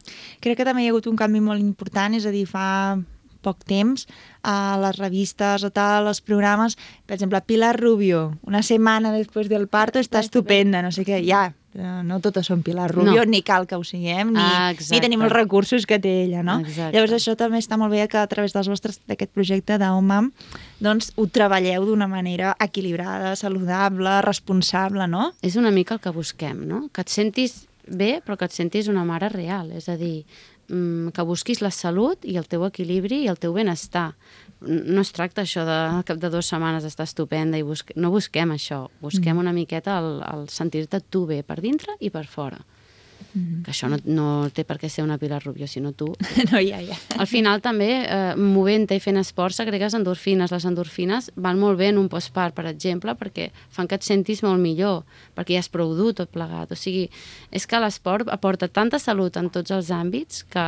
Crec 0.44 0.60
que 0.60 0.66
també 0.68 0.84
hi 0.84 0.88
ha 0.88 0.94
hagut 0.94 1.08
un 1.10 1.18
canvi 1.18 1.42
molt 1.42 1.62
important, 1.62 2.14
és 2.14 2.26
a 2.28 2.34
dir, 2.34 2.46
fa 2.46 2.98
poc 3.42 3.62
temps, 3.68 4.06
a 4.42 4.76
les 4.82 4.98
revistes 4.98 5.64
o 5.66 5.70
tal, 5.74 6.08
els 6.10 6.20
programes, 6.24 6.76
per 7.06 7.16
exemple, 7.16 7.40
Pilar 7.46 7.74
Rubio, 7.78 8.32
una 8.46 8.62
setmana 8.66 9.12
després 9.14 9.50
del 9.50 9.68
parto 9.70 10.02
està 10.02 10.22
estupenda, 10.24 10.82
no 10.82 10.90
sé 10.94 11.06
què, 11.06 11.20
ja, 11.26 11.48
no 12.02 12.18
totes 12.20 12.46
són 12.50 12.62
Pilar 12.66 12.90
Rubio, 12.90 13.24
No. 13.24 13.24
ni 13.30 13.42
cal 13.42 13.66
que 13.66 13.76
ho 13.76 13.84
siguem, 13.84 14.32
ni, 14.32 14.40
Ah, 14.42 14.72
ni 14.90 15.00
tenim 15.00 15.22
els 15.22 15.32
recursos 15.32 15.86
que 15.86 15.98
té 15.98 16.24
ella, 16.24 16.42
no? 16.42 16.58
Exacte. 16.60 16.96
Llavors 16.96 17.12
això 17.12 17.36
també 17.36 17.58
està 17.58 17.78
molt 17.78 17.92
bé 17.92 18.06
que 18.08 18.18
a 18.18 18.26
través 18.26 18.52
dels 18.52 18.68
vostres 18.68 19.00
d'aquest 19.06 19.32
projecte 19.32 19.78
d'OMAM 19.78 20.32
doncs 20.80 21.12
ho 21.16 21.26
treballeu 21.26 21.84
d'una 21.86 22.08
manera 22.08 22.56
equilibrada, 22.60 23.36
saludable, 23.36 24.20
responsable, 24.22 25.06
no? 25.08 25.32
És 25.42 25.56
una 25.56 25.70
mica 25.70 25.94
el 25.94 26.00
que 26.00 26.10
busquem, 26.10 26.66
no? 26.66 26.88
Que 26.92 27.02
et 27.02 27.08
sentis 27.08 27.66
bé, 27.86 28.20
però 28.24 28.36
que 28.36 28.44
et 28.44 28.52
sentis 28.52 28.88
una 28.88 29.04
mare 29.04 29.28
real. 29.30 29.70
És 29.72 29.88
a 29.88 29.96
dir, 29.96 30.24
mm, 30.68 31.08
que 31.16 31.22
busquis 31.22 31.62
la 31.62 31.70
salut 31.70 32.18
i 32.24 32.36
el 32.36 32.46
teu 32.46 32.64
equilibri 32.66 33.22
i 33.24 33.28
el 33.28 33.38
teu 33.38 33.52
benestar. 33.54 34.14
No 34.60 35.02
es 35.04 35.12
tracta 35.14 35.44
això 35.44 35.62
de 35.68 35.76
al 35.98 36.02
cap 36.06 36.18
de 36.18 36.30
dues 36.32 36.48
setmanes 36.50 36.86
estar 36.88 37.06
estupenda 37.06 37.58
i 37.58 37.62
busque... 37.62 37.94
no 37.96 38.10
busquem 38.10 38.50
això. 38.56 38.88
Busquem 39.00 39.38
una 39.38 39.54
miqueta 39.54 40.00
el, 40.02 40.18
el 40.26 40.48
sentir-te 40.50 41.00
tu 41.00 41.26
bé 41.30 41.44
per 41.46 41.60
dintre 41.62 41.94
i 42.00 42.10
per 42.10 42.26
fora. 42.26 42.58
Mm. 43.34 43.62
Que 43.62 43.72
això 43.72 43.88
no, 43.90 43.98
no 44.06 44.26
té 44.54 44.64
per 44.66 44.78
què 44.80 44.88
ser 44.90 45.04
una 45.04 45.18
Pilar 45.20 45.40
Rubio, 45.44 45.68
sinó 45.70 45.92
tu. 45.92 46.08
no, 46.50 46.60
ja, 46.64 46.80
ja. 46.82 46.96
Al 47.18 47.28
final 47.30 47.62
també, 47.64 47.90
eh, 48.02 48.34
movent-te 48.38 48.98
i 48.98 49.02
fent 49.02 49.20
esport, 49.20 49.54
segregues 49.56 49.94
endorfines. 49.98 50.52
Les 50.54 50.68
endorfines 50.68 51.30
van 51.36 51.60
molt 51.60 51.78
bé 51.80 51.90
en 51.92 52.00
un 52.00 52.08
postpart, 52.12 52.56
per 52.56 52.66
exemple, 52.70 53.14
perquè 53.18 53.50
fan 53.74 53.90
que 53.90 53.98
et 53.98 54.06
sentis 54.06 54.42
molt 54.46 54.62
millor, 54.62 55.04
perquè 55.38 55.58
ja 55.58 55.64
has 55.64 55.70
prou 55.72 55.94
dur 55.98 56.14
tot 56.18 56.32
plegat. 56.34 56.72
O 56.72 56.78
sigui, 56.78 57.08
és 57.54 57.66
que 57.68 57.82
l'esport 57.82 58.30
aporta 58.32 58.70
tanta 58.70 59.00
salut 59.02 59.36
en 59.36 59.52
tots 59.54 59.74
els 59.74 59.92
àmbits 59.94 60.44
que 60.48 60.66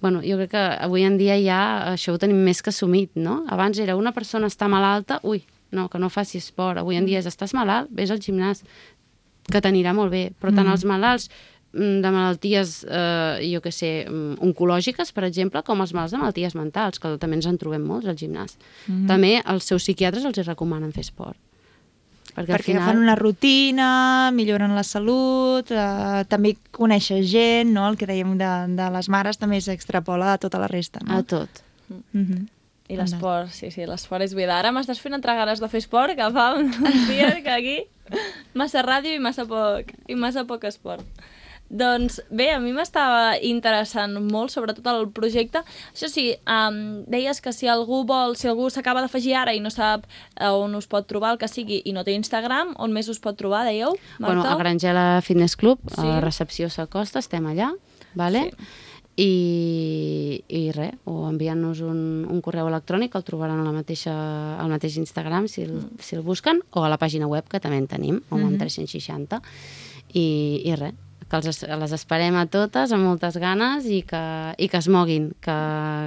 bueno, 0.00 0.20
jo 0.24 0.36
crec 0.36 0.50
que 0.52 0.64
avui 0.84 1.06
en 1.06 1.16
dia 1.18 1.38
ja 1.40 1.60
això 1.92 2.14
ho 2.14 2.20
tenim 2.20 2.42
més 2.44 2.62
que 2.62 2.70
assumit, 2.70 3.10
no? 3.16 3.42
Abans 3.48 3.78
era 3.82 3.96
una 3.96 4.12
persona 4.12 4.50
està 4.50 4.68
malalta, 4.68 5.20
ui, 5.24 5.44
no, 5.72 5.88
que 5.88 5.98
no 5.98 6.10
faci 6.12 6.38
esport. 6.38 6.78
Avui 6.80 6.96
en 6.96 7.06
dia 7.08 7.20
és 7.22 7.28
estàs 7.28 7.54
malalt, 7.56 7.90
vés 7.90 8.12
al 8.12 8.20
gimnàs, 8.22 8.62
que 9.50 9.62
t'anirà 9.62 9.94
molt 9.96 10.12
bé. 10.12 10.30
Però 10.40 10.52
tant 10.54 10.68
els 10.68 10.84
malalts 10.84 11.30
mm, 11.72 12.02
de 12.02 12.10
malalties, 12.10 12.84
eh, 12.84 13.46
jo 13.52 13.62
que 13.64 13.72
sé, 13.72 14.06
mm, 14.08 14.38
oncològiques, 14.42 15.12
per 15.12 15.24
exemple, 15.24 15.62
com 15.62 15.80
els 15.80 15.94
malalts 15.94 16.12
de 16.12 16.22
malalties 16.22 16.54
mentals, 16.58 16.98
que 16.98 17.16
també 17.18 17.40
ens 17.40 17.46
en 17.46 17.58
trobem 17.58 17.82
molts 17.82 18.06
al 18.06 18.16
gimnàs. 18.16 18.56
També 19.08 19.40
els 19.44 19.64
seus 19.64 19.82
psiquiatres 19.82 20.24
els 20.24 20.46
recomanen 20.46 20.92
fer 20.92 21.06
esport. 21.06 21.38
Perquè, 22.36 22.52
perquè 22.52 22.74
fan 22.76 22.98
una 23.00 23.14
rutina, 23.16 23.86
milloren 24.36 24.74
la 24.76 24.82
salut, 24.84 25.70
eh, 25.72 26.24
també 26.28 26.52
coneixes 26.76 27.24
gent, 27.30 27.70
no? 27.72 27.86
el 27.88 27.96
que 27.96 28.08
dèiem 28.08 28.34
de, 28.36 28.50
de 28.76 28.88
les 28.92 29.08
mares 29.08 29.40
també 29.40 29.62
s'extrapola 29.64 30.34
a 30.34 30.42
tota 30.42 30.60
la 30.60 30.68
resta. 30.68 31.00
No? 31.06 31.16
A 31.16 31.24
tot. 31.24 31.62
Mm 31.88 32.02
-hmm. 32.12 32.44
I 32.88 32.96
l'esport, 32.96 33.50
sí, 33.50 33.70
sí, 33.70 33.86
l'esport 33.86 34.22
és 34.22 34.34
vida. 34.34 34.58
Ara 34.58 34.70
m'estàs 34.70 35.00
fent 35.00 35.14
entrar 35.14 35.34
ganes 35.34 35.60
de 35.60 35.68
fer 35.68 35.78
esport, 35.78 36.14
que 36.14 36.30
fa 36.30 36.54
uns 36.54 36.76
dies 37.08 37.42
que 37.42 37.50
aquí 37.50 37.78
massa 38.54 38.82
ràdio 38.82 39.14
i 39.14 39.18
massa 39.18 39.44
poc, 39.44 39.90
i 40.06 40.14
massa 40.14 40.44
poc 40.44 40.64
esport. 40.64 41.02
Doncs 41.68 42.20
bé, 42.30 42.52
a 42.54 42.60
mi 42.62 42.70
m'estava 42.72 43.34
interessant 43.42 44.14
molt, 44.30 44.52
sobretot 44.54 44.86
el 44.86 45.08
projecte. 45.10 45.64
Això 45.92 46.06
sí, 46.08 46.28
um, 46.46 47.02
deies 47.10 47.40
que 47.42 47.50
si 47.52 47.66
algú 47.66 48.04
vol, 48.06 48.36
si 48.38 48.46
algú 48.46 48.68
s'acaba 48.70 49.02
d'afegir 49.02 49.34
ara 49.34 49.52
i 49.52 49.58
no 49.60 49.70
sap 49.74 50.06
eh, 50.38 50.46
on 50.46 50.74
us 50.78 50.86
pot 50.86 51.08
trobar, 51.10 51.32
el 51.34 51.38
que 51.42 51.48
sigui, 51.50 51.80
i 51.84 51.92
no 51.92 52.04
té 52.06 52.14
Instagram, 52.14 52.76
on 52.78 52.92
més 52.94 53.08
us 53.10 53.18
pot 53.18 53.34
trobar, 53.36 53.64
dèieu, 53.66 53.96
Marta? 54.18 54.26
Bueno, 54.26 54.44
a 54.46 54.54
Grangela 54.56 55.06
Fitness 55.26 55.56
Club, 55.56 55.80
Sí. 55.90 56.00
a 56.00 56.04
la 56.04 56.20
recepció 56.20 56.70
s'acosta, 56.70 57.18
estem 57.18 57.44
allà, 57.50 57.72
vale? 58.14 58.52
I, 59.18 60.42
i 60.46 60.60
res, 60.76 60.92
o 61.08 61.24
enviant-nos 61.30 61.80
un, 61.82 62.00
un 62.30 62.40
correu 62.44 62.68
electrònic, 62.68 63.14
el 63.16 63.24
trobaran 63.24 63.58
a 63.62 63.64
la 63.64 63.72
mateixa, 63.72 64.12
al 64.60 64.68
mateix 64.70 64.98
Instagram 65.00 65.48
si 65.48 65.62
el, 65.64 65.72
Mm. 65.76 65.98
si 66.04 66.16
el 66.16 66.22
busquen, 66.22 66.60
o 66.70 66.84
a 66.84 66.88
la 66.92 66.98
pàgina 66.98 67.26
web, 67.26 67.48
que 67.48 67.58
també 67.60 67.78
en 67.78 67.86
tenim, 67.88 68.20
o 68.30 68.36
Mm-hmm. 68.36 68.46
amb 68.46 68.58
360, 68.60 69.40
i, 70.14 70.62
i 70.68 70.74
res, 70.76 70.94
que 71.30 71.36
els, 71.40 71.46
es- 71.50 71.64
les 71.66 71.92
esperem 71.92 72.36
a 72.38 72.44
totes 72.46 72.92
amb 72.94 73.02
moltes 73.02 73.34
ganes 73.42 73.84
i 73.90 74.02
que, 74.06 74.20
i 74.62 74.68
que 74.70 74.78
es 74.78 74.86
moguin, 74.88 75.32
que, 75.42 75.56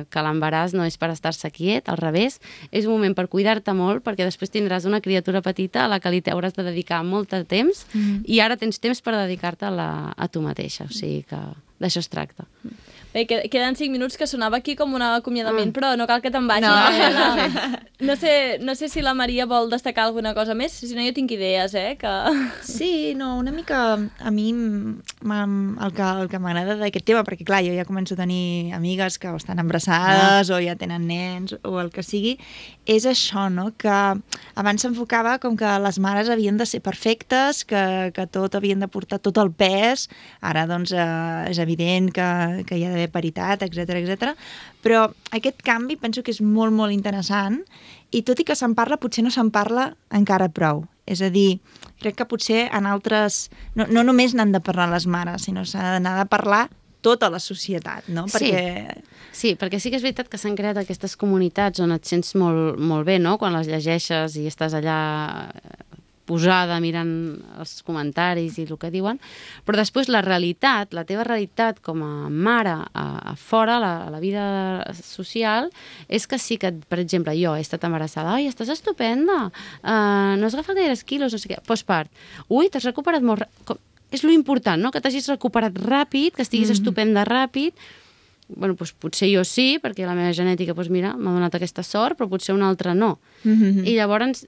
que 0.10 0.24
l'embaràs 0.24 0.72
no 0.78 0.86
és 0.88 0.96
per 0.98 1.10
estar-se 1.12 1.52
quiet, 1.52 1.90
al 1.92 1.98
revés, 2.00 2.40
és 2.72 2.86
un 2.88 2.94
moment 2.96 3.16
per 3.18 3.28
cuidar-te 3.28 3.74
molt 3.76 4.04
perquè 4.06 4.24
després 4.24 4.50
tindràs 4.54 4.86
una 4.88 5.02
criatura 5.04 5.42
petita 5.44 5.84
a 5.84 5.90
la 5.92 6.00
que 6.00 6.10
li 6.14 6.22
t'hauràs 6.24 6.56
de 6.56 6.64
dedicar 6.72 7.02
molt 7.04 7.32
de 7.36 7.44
temps 7.44 7.86
Mm-hmm. 7.90 8.24
i 8.32 8.40
ara 8.40 8.56
tens 8.58 8.80
temps 8.80 9.02
per 9.02 9.14
dedicar-te 9.18 9.66
a, 9.68 9.72
la, 9.72 9.90
a 10.16 10.28
tu 10.32 10.40
mateixa, 10.42 10.86
o 10.86 10.94
sigui 10.94 11.24
que 11.28 11.38
d'això 11.80 12.00
es 12.04 12.08
tracta. 12.12 12.46
Bé, 13.14 13.26
que- 13.26 13.50
queden 13.50 13.76
5 13.76 13.92
minuts 13.92 14.18
que 14.18 14.28
sonava 14.28 14.58
aquí 14.58 14.76
com 14.76 14.94
un 14.94 15.02
acomiadament, 15.02 15.72
Mm. 15.72 15.74
però 15.74 15.96
no 15.98 16.06
cal 16.06 16.22
que 16.22 16.30
te'n 16.30 16.46
vagis. 16.48 16.68
No. 16.68 16.76
Marcela. 16.76 17.80
No, 18.00 18.16
sé, 18.16 18.60
no 18.62 18.76
sé 18.76 18.88
si 18.88 19.02
la 19.02 19.14
Maria 19.14 19.46
vol 19.46 19.70
destacar 19.70 20.06
alguna 20.06 20.34
cosa 20.34 20.54
més, 20.56 20.72
si 20.72 20.94
no 20.96 21.02
jo 21.04 21.12
tinc 21.12 21.32
idees, 21.32 21.74
eh? 21.76 21.98
Que... 22.00 22.08
Sí, 22.64 23.14
no, 23.16 23.38
una 23.38 23.52
mica 23.52 23.98
a 24.20 24.32
mi 24.32 24.52
el 24.52 25.92
que, 25.94 26.02
el 26.22 26.30
que 26.32 26.40
m'agrada 26.40 26.78
d'aquest 26.80 27.06
tema, 27.06 27.24
perquè 27.28 27.44
clar, 27.44 27.60
jo 27.66 27.74
ja 27.76 27.84
començo 27.84 28.14
a 28.16 28.22
tenir 28.22 28.72
amigues 28.74 29.18
que 29.20 29.28
o 29.28 29.36
estan 29.36 29.60
embarassades 29.60 30.50
o 30.50 30.62
ja 30.64 30.78
tenen 30.80 31.08
nens 31.10 31.58
o 31.64 31.74
el 31.82 31.90
que 31.92 32.04
sigui, 32.04 32.38
és 32.86 33.06
això, 33.10 33.50
no? 33.52 33.74
que 33.78 33.90
abans 34.56 34.82
s'enfocava 34.82 35.38
com 35.44 35.58
que 35.60 35.68
les 35.84 36.00
mares 36.00 36.30
havien 36.30 36.56
de 36.58 36.66
ser 36.66 36.80
perfectes, 36.86 37.66
que, 37.66 38.12
que 38.16 38.28
tot 38.32 38.56
havien 38.56 38.80
de 38.80 38.88
portar 38.88 39.20
tot 39.20 39.38
el 39.44 39.52
pes, 39.52 40.08
ara 40.42 40.66
doncs 40.70 40.94
eh, 40.96 41.50
és 41.52 41.60
evident 41.60 42.14
que, 42.16 42.64
que 42.70 42.80
hi 42.80 42.86
ha 42.88 42.96
d'haver 43.00 43.14
paritat, 43.16 43.64
etc 43.66 43.96
etc. 44.04 44.36
però 44.84 45.08
aquest 45.32 45.64
canvi 45.66 45.96
penso 45.98 46.24
que 46.24 46.36
és 46.36 46.44
molt, 46.44 46.76
molt 46.76 46.94
interessant 46.94 47.64
i 48.12 48.24
tot 48.28 48.40
i 48.42 48.46
que 48.46 48.58
se'n 48.58 48.76
parla, 48.76 49.00
potser 49.00 49.24
no 49.24 49.32
se'n 49.34 49.52
parla 49.54 49.94
encara 50.12 50.50
prou. 50.52 50.84
És 51.10 51.24
a 51.26 51.32
dir, 51.34 51.60
crec 52.02 52.20
que 52.20 52.28
potser 52.30 52.68
en 52.76 52.86
altres... 52.86 53.48
No, 53.78 53.88
no 53.90 54.04
només 54.06 54.36
n'han 54.38 54.54
de 54.54 54.62
parlar 54.62 54.90
les 54.92 55.08
mares, 55.10 55.48
sinó 55.48 55.66
s'ha 55.66 55.96
d'anar 55.96 56.20
de 56.20 56.26
parlar 56.30 56.68
tota 57.02 57.30
la 57.32 57.40
societat, 57.40 58.10
no? 58.14 58.28
Sí. 58.28 58.52
Perquè... 58.52 59.02
Sí, 59.32 59.54
perquè 59.56 59.80
sí 59.80 59.92
que 59.92 60.00
és 60.00 60.04
veritat 60.04 60.28
que 60.30 60.40
s'han 60.42 60.58
creat 60.58 60.78
aquestes 60.82 61.16
comunitats 61.18 61.80
on 61.80 61.94
et 61.96 62.06
sents 62.10 62.34
molt, 62.38 62.80
molt 62.82 63.08
bé, 63.08 63.20
no?, 63.22 63.38
quan 63.40 63.56
les 63.56 63.70
llegeixes 63.72 64.36
i 64.42 64.48
estàs 64.50 64.76
allà 64.76 65.00
posada 66.30 66.78
mirant 66.84 67.12
els 67.60 67.80
comentaris 67.88 68.60
i 68.62 68.68
el 68.68 68.78
que 68.80 68.92
diuen, 68.94 69.20
però 69.66 69.80
després 69.80 70.12
la 70.14 70.22
realitat, 70.26 70.94
la 70.94 71.06
teva 71.10 71.26
realitat 71.28 71.82
com 71.86 72.04
a 72.06 72.30
mare 72.30 72.76
a, 72.86 73.06
a 73.32 73.36
fora, 73.40 73.80
la, 73.82 73.94
a 74.08 74.14
la 74.14 74.22
vida 74.22 74.46
social, 75.02 75.72
és 76.08 76.28
que 76.30 76.40
sí 76.42 76.60
que, 76.62 76.74
per 76.90 77.02
exemple, 77.02 77.36
jo 77.40 77.56
he 77.58 77.64
estat 77.66 77.86
embarassada, 77.88 78.38
ai, 78.38 78.50
estàs 78.50 78.72
estupenda, 78.74 79.48
uh, 79.50 80.34
no 80.40 80.50
has 80.50 80.58
agafat 80.58 80.78
gaires 80.82 81.06
quilos, 81.08 81.34
no 81.34 81.42
sé 81.42 81.54
què, 81.54 81.62
postpart, 81.68 82.12
ui, 82.50 82.70
t'has 82.70 82.88
recuperat 82.90 83.26
molt... 83.26 83.48
Com... 83.66 83.82
És 84.10 84.24
lo 84.26 84.34
important, 84.34 84.82
no?, 84.82 84.90
que 84.90 85.02
t'hagis 85.06 85.28
recuperat 85.30 85.76
ràpid, 85.86 86.34
que 86.34 86.42
estiguis 86.42 86.70
mm 86.70 86.74
-hmm. 86.74 86.80
estupenda 86.82 87.26
ràpid, 87.30 87.78
bueno, 88.50 88.74
doncs 88.74 88.94
potser 88.98 89.30
jo 89.30 89.44
sí, 89.46 89.78
perquè 89.82 90.08
la 90.08 90.16
meva 90.18 90.34
genètica, 90.34 90.74
doncs 90.74 90.90
mira, 90.90 91.14
m'ha 91.14 91.34
donat 91.36 91.56
aquesta 91.56 91.84
sort, 91.86 92.18
però 92.18 92.30
potser 92.32 92.56
una 92.56 92.68
altra 92.70 92.96
no. 92.98 93.20
Mm 93.39 93.39
-hmm. 93.44 93.88
I 93.88 93.96
llavors 93.96 94.46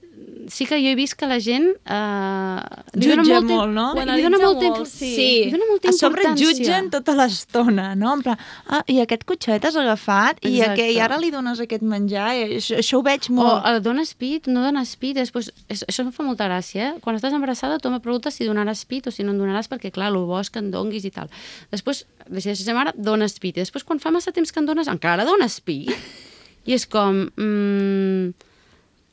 sí 0.48 0.66
que 0.66 0.74
jo 0.82 0.88
he 0.90 0.94
vist 0.96 1.14
que 1.14 1.26
la 1.26 1.38
gent... 1.38 1.68
Eh, 1.86 2.60
li 2.98 3.06
Jutja 3.06 3.16
dona 3.16 3.40
molta- 3.40 3.54
molt, 3.54 3.72
no? 3.72 3.84
Li 3.94 4.22
dona 4.22 4.38
molta, 4.38 4.66
molt, 4.68 4.78
imp- 4.80 4.86
sí. 4.90 5.44
Li 5.46 5.50
dona 5.52 5.66
molta 5.70 5.88
a 5.88 5.92
sobre 5.92 6.22
jutgen 6.36 6.90
tota 6.90 7.14
l'estona, 7.14 7.94
no? 7.94 8.12
En 8.16 8.22
plan, 8.22 8.36
ah, 8.66 8.82
i 8.88 8.98
aquest 9.00 9.22
cotxet 9.24 9.64
has 9.64 9.76
agafat, 9.76 10.38
i, 10.44 10.58
Exacte. 10.58 10.82
aqu 10.82 10.92
i 10.96 10.98
ara 11.00 11.18
li 11.22 11.30
dones 11.30 11.60
aquest 11.60 11.82
menjar, 11.82 12.34
i 12.34 12.58
això, 12.58 12.76
això 12.82 12.98
ho 12.98 13.02
veig 13.06 13.30
O 13.30 13.34
molt. 13.34 13.62
eh, 13.70 13.80
dones 13.80 14.14
pit, 14.14 14.48
no 14.48 14.62
dones 14.66 14.96
pit, 14.96 15.14
després, 15.16 15.52
és, 15.68 15.84
això 15.88 16.00
em 16.04 16.10
fa 16.12 16.22
molta 16.26 16.48
gràcia, 16.50 16.80
eh? 16.90 16.98
Quan 17.00 17.14
estàs 17.16 17.32
embarassada, 17.32 17.78
tu 17.78 17.88
me 17.90 18.00
preguntes 18.00 18.34
si 18.34 18.44
donaràs 18.44 18.84
pit 18.84 19.06
o 19.06 19.10
si 19.10 19.22
no 19.22 19.30
en 19.30 19.38
donaràs, 19.38 19.68
perquè 19.70 19.92
clar, 19.92 20.08
el 20.10 20.18
bo 20.26 20.40
és 20.40 20.50
que 20.50 20.58
en 20.58 20.70
donguis 20.74 21.04
i 21.04 21.10
tal. 21.14 21.30
Després, 21.70 22.04
decideixes 22.28 22.64
ser 22.66 22.74
mare, 22.74 22.92
dones 22.96 23.38
pit. 23.38 23.56
I 23.56 23.60
després, 23.60 23.84
quan 23.84 24.00
fa 24.00 24.10
massa 24.10 24.32
temps 24.32 24.50
que 24.52 24.58
en 24.60 24.66
dones, 24.66 24.88
encara 24.88 25.24
dones 25.24 25.60
pit. 25.60 25.90
I 26.64 26.74
és 26.76 26.84
com... 26.86 27.24
Mm, 27.36 27.91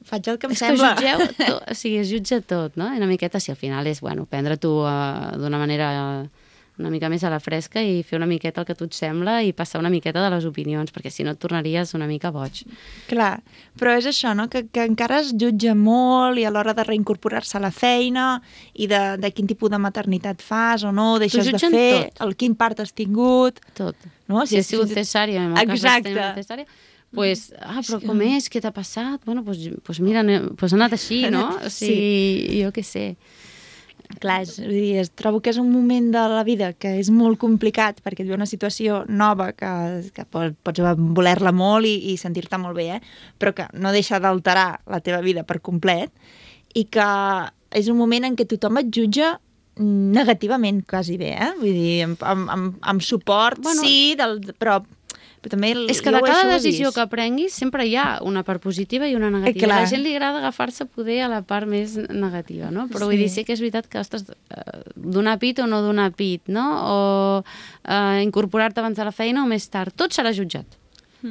Faig 0.09 0.29
el 0.31 0.39
que 0.41 0.49
em 0.49 0.55
és 0.55 0.59
que 0.59 0.71
sembla. 0.71 0.93
jutgeu, 0.97 1.25
tot, 1.39 1.69
o 1.69 1.77
sigui, 1.77 2.01
es 2.01 2.11
jutja 2.11 2.41
tot, 2.41 2.77
no? 2.79 2.89
Una 2.97 3.09
miqueta, 3.09 3.41
si 3.43 3.53
al 3.53 3.59
final 3.59 3.87
és, 3.89 4.01
bueno, 4.01 4.25
prendre-t'ho 4.29 4.75
uh, 4.81 5.37
d'una 5.37 5.61
manera 5.61 5.89
una 6.79 6.89
mica 6.89 7.09
més 7.11 7.23
a 7.27 7.29
la 7.31 7.41
fresca 7.43 7.81
i 7.83 7.99
fer 8.07 8.17
una 8.17 8.27
miqueta 8.29 8.61
el 8.61 8.67
que 8.67 8.75
tu 8.77 8.87
et 8.87 8.95
sembla 8.95 9.39
i 9.43 9.51
passar 9.53 9.81
una 9.81 9.91
miqueta 9.91 10.23
de 10.23 10.29
les 10.31 10.45
opinions, 10.47 10.93
perquè 10.95 11.11
si 11.11 11.25
no 11.27 11.33
et 11.35 11.39
tornaries 11.41 11.91
una 11.97 12.07
mica 12.07 12.31
boig. 12.31 12.61
Clar, 13.09 13.41
però 13.79 13.97
és 13.99 14.07
això, 14.09 14.31
no? 14.37 14.47
que, 14.51 14.63
que 14.71 14.85
encara 14.87 15.19
es 15.19 15.33
jutja 15.35 15.75
molt 15.75 16.39
i 16.39 16.47
a 16.47 16.53
l'hora 16.55 16.73
de 16.77 16.87
reincorporar-se 16.87 17.59
a 17.59 17.63
la 17.63 17.73
feina 17.75 18.29
i 18.73 18.87
de, 18.89 19.01
de 19.19 19.33
quin 19.35 19.49
tipus 19.51 19.73
de 19.73 19.81
maternitat 19.81 20.41
fas 20.41 20.87
o 20.87 20.93
no, 20.95 21.11
deixes 21.21 21.51
de 21.51 21.59
fer, 21.59 21.89
tot. 22.13 22.23
el 22.25 22.37
quin 22.39 22.55
part 22.59 22.79
has 22.79 22.95
tingut... 22.95 23.59
Tot. 23.77 24.09
No? 24.29 24.45
Si 24.47 24.59
ha 24.59 24.63
sigut 24.63 24.91
cesària, 24.93 25.41
en 25.41 25.57
el 25.57 25.67
cas 25.73 25.81
Exacte. 25.81 26.13
una 26.13 26.31
cesària, 26.37 26.69
pues, 27.15 27.49
ah, 27.59 27.81
però 27.81 27.99
com 28.03 28.23
és? 28.25 28.49
Què 28.51 28.61
t'ha 28.61 28.73
passat? 28.75 29.21
Bueno, 29.25 29.43
pues, 29.45 29.61
pues 29.85 29.99
mira, 30.03 30.23
pues 30.57 30.73
ha 30.73 30.79
anat 30.79 30.97
així, 30.97 31.23
no? 31.35 31.47
O 31.57 31.71
sigui, 31.73 32.49
sí. 32.49 32.59
jo 32.63 32.73
què 32.75 32.85
sé. 32.85 33.05
Clar, 34.17 34.39
és, 34.41 34.55
vull 34.57 34.73
dir, 34.73 34.95
es, 35.03 35.11
trobo 35.13 35.37
que 35.43 35.51
és 35.51 35.59
un 35.61 35.69
moment 35.69 36.07
de 36.15 36.21
la 36.31 36.41
vida 36.47 36.71
que 36.73 36.95
és 36.97 37.11
molt 37.13 37.37
complicat 37.41 37.99
perquè 38.01 38.23
et 38.23 38.31
ve 38.31 38.33
una 38.33 38.47
situació 38.49 39.03
nova 39.05 39.51
que, 39.53 39.69
que 40.15 40.25
pot, 40.25 40.55
pots 40.65 40.81
voler-la 40.97 41.53
molt 41.53 41.85
i, 41.85 41.93
i 42.09 42.15
sentir-te 42.17 42.57
molt 42.57 42.73
bé, 42.79 42.87
eh? 42.97 43.19
però 43.37 43.53
que 43.53 43.67
no 43.77 43.93
deixa 43.93 44.17
d'alterar 44.17 44.81
la 44.89 45.01
teva 45.05 45.21
vida 45.21 45.45
per 45.45 45.59
complet 45.61 46.09
i 46.73 46.87
que 46.89 47.05
és 47.77 47.91
un 47.93 47.99
moment 48.01 48.25
en 48.25 48.39
què 48.39 48.49
tothom 48.49 48.81
et 48.81 48.89
jutja 48.89 49.35
negativament, 49.79 50.81
quasi 50.89 51.15
bé, 51.21 51.29
eh? 51.37 51.51
Vull 51.59 51.75
dir, 51.75 51.99
amb, 52.03 52.23
amb, 52.27 52.49
amb, 52.51 52.79
amb 52.81 53.03
suport, 53.05 53.61
bueno, 53.63 53.85
sí, 53.85 54.15
del, 54.19 54.41
però, 54.59 54.81
però 55.41 55.49
també... 55.55 55.71
el- 55.71 55.89
És 55.89 56.01
que 56.01 56.11
de 56.11 56.21
cada 56.21 56.45
decisió 56.51 56.91
que 56.91 57.05
prenguis 57.07 57.53
sempre 57.53 57.85
hi 57.87 57.95
ha 57.95 58.19
una 58.21 58.43
part 58.43 58.61
positiva 58.61 59.07
i 59.07 59.15
una 59.15 59.29
negativa. 59.29 59.65
clar. 59.67 59.77
A 59.79 59.81
la 59.83 59.87
gent 59.89 60.03
li 60.03 60.13
agrada 60.15 60.39
agafar-se 60.39 60.85
poder 60.85 61.21
a 61.23 61.27
la 61.31 61.41
part 61.41 61.67
més 61.67 61.95
negativa, 62.09 62.71
no? 62.71 62.87
Però 62.87 63.05
vull 63.05 63.15
Sí. 63.15 63.23
dir, 63.23 63.29
sí 63.29 63.43
que 63.45 63.53
és 63.53 63.59
veritat 63.59 63.87
que, 63.87 63.99
ostres, 63.99 64.25
eh, 64.29 64.81
donar 64.95 65.37
pit 65.39 65.59
o 65.59 65.67
no 65.67 65.81
donar 65.81 66.11
pit, 66.13 66.41
no? 66.47 66.65
O 66.83 67.43
eh, 67.87 68.21
incorporar-te 68.23 68.79
abans 68.81 68.97
de 68.97 69.03
la 69.05 69.11
feina 69.11 69.43
o 69.43 69.47
més 69.47 69.69
tard. 69.69 69.93
Tot 69.95 70.11
serà 70.11 70.33
jutjat. 70.33 70.65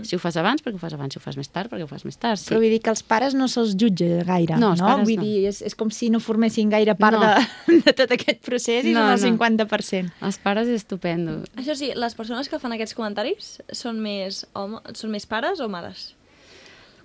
Si 0.04 0.16
ho 0.16 0.18
fas 0.18 0.36
abans, 0.36 0.60
perquè 0.62 0.76
ho 0.76 0.78
fas 0.78 0.92
abans. 0.92 1.14
Si 1.14 1.18
ho 1.18 1.20
fas 1.22 1.36
més 1.36 1.48
tard, 1.48 1.70
perquè 1.70 1.82
ho 1.84 1.88
fas 1.88 2.04
més 2.04 2.18
tard. 2.20 2.36
Sí. 2.38 2.50
Però 2.50 2.58
vull 2.60 2.68
dir 2.70 2.80
que 2.84 2.90
els 2.90 3.02
pares 3.02 3.34
no 3.34 3.46
se'ls 3.48 3.74
jutja 3.74 4.24
gaire, 4.28 4.56
No, 4.58 4.68
no? 4.68 4.70
els 4.72 4.80
pares 4.82 5.06
vull 5.08 5.16
no. 5.16 5.22
dir, 5.22 5.46
és, 5.48 5.62
és 5.62 5.74
com 5.74 5.90
si 5.90 6.10
no 6.10 6.20
formessin 6.20 6.68
gaire 6.68 6.94
part 6.94 7.16
No. 7.18 7.24
de, 7.24 7.80
de 7.86 7.92
tot 7.96 8.10
aquest 8.12 8.42
procés 8.44 8.84
i 8.84 8.92
No, 8.92 9.00
són 9.16 9.32
el 9.32 9.32
no. 9.32 9.38
50%. 9.64 10.12
Els 10.28 10.38
pares 10.38 10.68
és 10.68 10.82
estupendo. 10.82 11.42
Això 11.56 11.74
sí, 11.74 11.92
les 11.96 12.14
persones 12.14 12.48
que 12.48 12.58
fan 12.58 12.72
aquests 12.72 12.94
comentaris 12.94 13.62
són 13.72 13.98
més, 14.00 14.44
home, 14.52 14.80
són 14.94 15.10
més 15.10 15.26
pares 15.26 15.60
o 15.60 15.68
mares? 15.68 16.14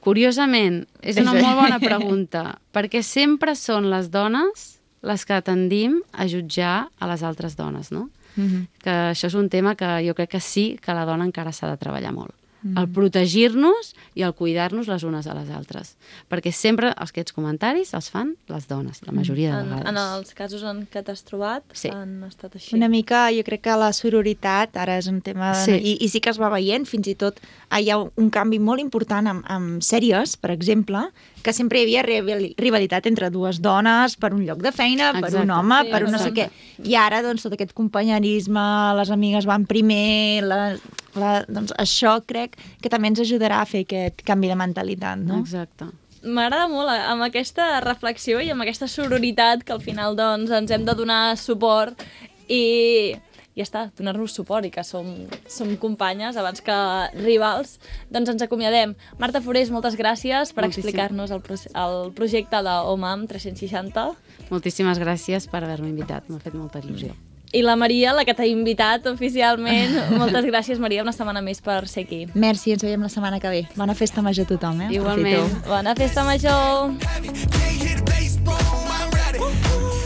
Curiosament, 0.04 0.84
és 1.02 1.15
una 1.22 1.34
molt 1.34 1.56
bona 1.62 1.80
pregunta, 1.89 2.58
perquè 2.76 3.00
sempre 3.04 3.56
són 3.56 3.88
les 3.93 4.12
dones 4.12 4.74
les 5.04 5.24
que 5.28 5.39
tendim 5.43 6.02
a 6.15 6.28
jutjar 6.28 6.89
a 7.00 7.08
les 7.08 7.24
altres 7.24 7.56
dones, 7.60 7.91
no? 7.91 8.10
Mm 8.36 8.48
-hmm. 8.48 8.67
Que 8.84 8.89
això 9.12 9.28
és 9.28 9.34
un 9.36 9.50
tema 9.50 9.76
que 9.76 9.86
jo 10.08 10.13
crec 10.15 10.30
que 10.32 10.39
sí 10.39 10.80
que 10.82 10.93
la 10.93 11.06
dona 11.06 11.24
encara 11.26 11.52
s'ha 11.52 11.69
de 11.69 11.78
treballar 11.78 12.12
molt. 12.13 12.34
El 12.63 12.88
protegir-nos 12.95 13.93
i 14.15 14.21
el 14.23 14.34
cuidar-nos 14.34 14.88
les 14.88 15.04
unes 15.04 15.28
a 15.28 15.34
les 15.36 15.49
altres. 15.52 15.95
Perquè 16.32 16.52
sempre 16.56 16.93
aquests 16.95 17.34
comentaris 17.36 17.93
els 17.93 18.10
fan 18.10 18.36
les 18.47 18.67
dones, 18.69 19.02
la 19.06 19.12
majoria 19.12 19.56
de 19.58 19.62
En, 19.63 19.69
vegades. 19.69 19.89
en 19.89 19.97
els 19.97 20.34
casos 20.34 20.63
en 20.63 20.86
què 20.88 21.04
t'has 21.04 21.23
trobat 21.28 21.63
Sí. 21.73 21.89
han 21.91 22.23
estat 22.23 22.56
així. 22.56 22.76
Una 22.76 22.88
mica, 22.89 23.30
jo 23.36 23.43
crec 23.43 23.62
que 23.62 23.76
la 23.78 23.91
sororitat 23.93 24.76
ara 24.78 24.97
és 24.97 25.08
un 25.08 25.21
tema... 25.21 25.54
Sí. 25.56 25.71
I, 25.76 25.97
I 26.06 26.08
sí 26.10 26.21
que 26.21 26.30
es 26.32 26.39
va 26.39 26.49
veient, 26.49 26.86
fins 26.88 27.08
i 27.08 27.15
tot 27.15 27.39
hi 27.80 27.89
ha 27.89 27.97
un 27.99 28.30
canvi 28.30 28.60
molt 28.60 28.80
important 28.80 29.28
amb, 29.28 29.43
amb 29.47 29.82
sèries, 29.84 30.38
per 30.38 30.52
exemple, 30.52 31.10
que 31.43 31.52
sempre 31.54 31.80
hi 31.80 31.84
havia 31.84 32.04
rivali- 32.04 32.54
rivalitat 32.58 33.06
entre 33.08 33.30
dues 33.30 33.60
dones 33.62 34.15
per 34.15 34.34
un 34.34 34.45
lloc 34.45 34.62
de 34.63 34.71
feina, 34.71 35.12
per 35.12 35.26
Exacte. 35.30 35.43
un 35.43 35.52
home, 35.52 35.82
Sí, 35.84 35.91
per 35.91 36.04
un 36.06 36.12
no 36.12 36.19
sé 36.19 36.32
què. 36.34 36.49
I 36.84 36.95
ara, 36.95 37.21
doncs, 37.21 37.43
tot 37.43 37.54
aquest 37.54 37.73
companyerisme, 37.73 38.63
les 38.97 39.10
amigues 39.12 39.45
van 39.45 39.65
primer, 39.65 40.43
la, 40.43 40.78
la, 41.19 41.34
doncs 41.47 41.73
això 41.80 42.17
crec 42.28 42.58
que 42.82 42.91
també 42.91 43.12
ens 43.12 43.21
ajudarà 43.23 43.62
a 43.62 43.67
fer 43.69 43.84
aquest 43.88 44.23
canvi 44.28 44.52
de 44.52 44.58
mentalitat, 44.60 45.21
no? 45.21 45.41
Exacte. 45.43 45.89
M'agrada 46.23 46.69
molt 46.71 46.93
eh, 46.93 47.02
amb 47.12 47.26
aquesta 47.26 47.82
reflexió 47.84 48.39
i 48.39 48.52
amb 48.54 48.63
aquesta 48.63 48.88
sororitat 48.88 49.65
que 49.67 49.76
al 49.76 49.84
final 49.84 50.17
doncs, 50.19 50.54
ens 50.56 50.71
hem 50.71 50.88
de 50.88 50.95
donar 50.95 51.36
suport 51.39 51.99
i 52.47 53.15
ja 53.54 53.65
està, 53.65 53.84
donar-nos 53.97 54.34
suport 54.34 54.65
i 54.65 54.71
que 54.73 54.82
som, 54.88 55.12
som 55.52 55.69
companyes 55.82 56.38
abans 56.41 56.63
que 56.65 56.78
rivals, 57.19 57.76
doncs 58.10 58.32
ens 58.34 58.45
acomiadem. 58.45 58.95
Marta 59.21 59.43
Forés, 59.45 59.69
moltes 59.73 59.97
gràcies 59.99 60.56
per 60.56 60.65
explicar-nos 60.65 61.34
el, 61.36 61.43
pro 61.45 61.60
el 61.60 61.99
projecte 62.17 62.63
d'OMAM 62.65 63.28
360 63.30 64.08
Moltíssimes 64.49 64.99
gràcies 65.02 65.47
per 65.49 65.63
haver-me 65.63 65.91
invitat, 65.93 66.28
m'ha 66.30 66.41
fet 66.41 66.58
molta 66.58 66.82
il·lusió. 66.82 67.13
I 67.54 67.62
la 67.62 67.76
Maria, 67.80 68.12
la 68.18 68.26
que 68.26 68.34
t'ha 68.36 68.48
invitat 68.50 69.06
oficialment. 69.12 69.96
moltes 70.22 70.46
gràcies, 70.50 70.82
Maria, 70.82 71.06
una 71.06 71.13
setmana 71.16 71.44
més 71.46 71.62
per 71.63 71.84
ser 71.88 72.08
aquí. 72.08 72.24
Merci, 72.34 72.74
ens 72.76 72.84
veiem 72.84 73.06
la 73.06 73.12
setmana 73.13 73.39
que 73.39 73.54
ve. 73.54 73.63
Bona 73.78 73.96
festa 73.96 74.26
major 74.26 74.50
a 74.50 74.54
tothom, 74.56 74.82
eh? 74.88 74.92
Igualment. 74.98 75.62
Bona 75.70 75.96
festa 75.96 76.26
major! 76.28 76.98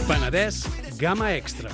Penedès 0.08 0.64
Gamma 0.98 1.34
Extra. 1.36 1.70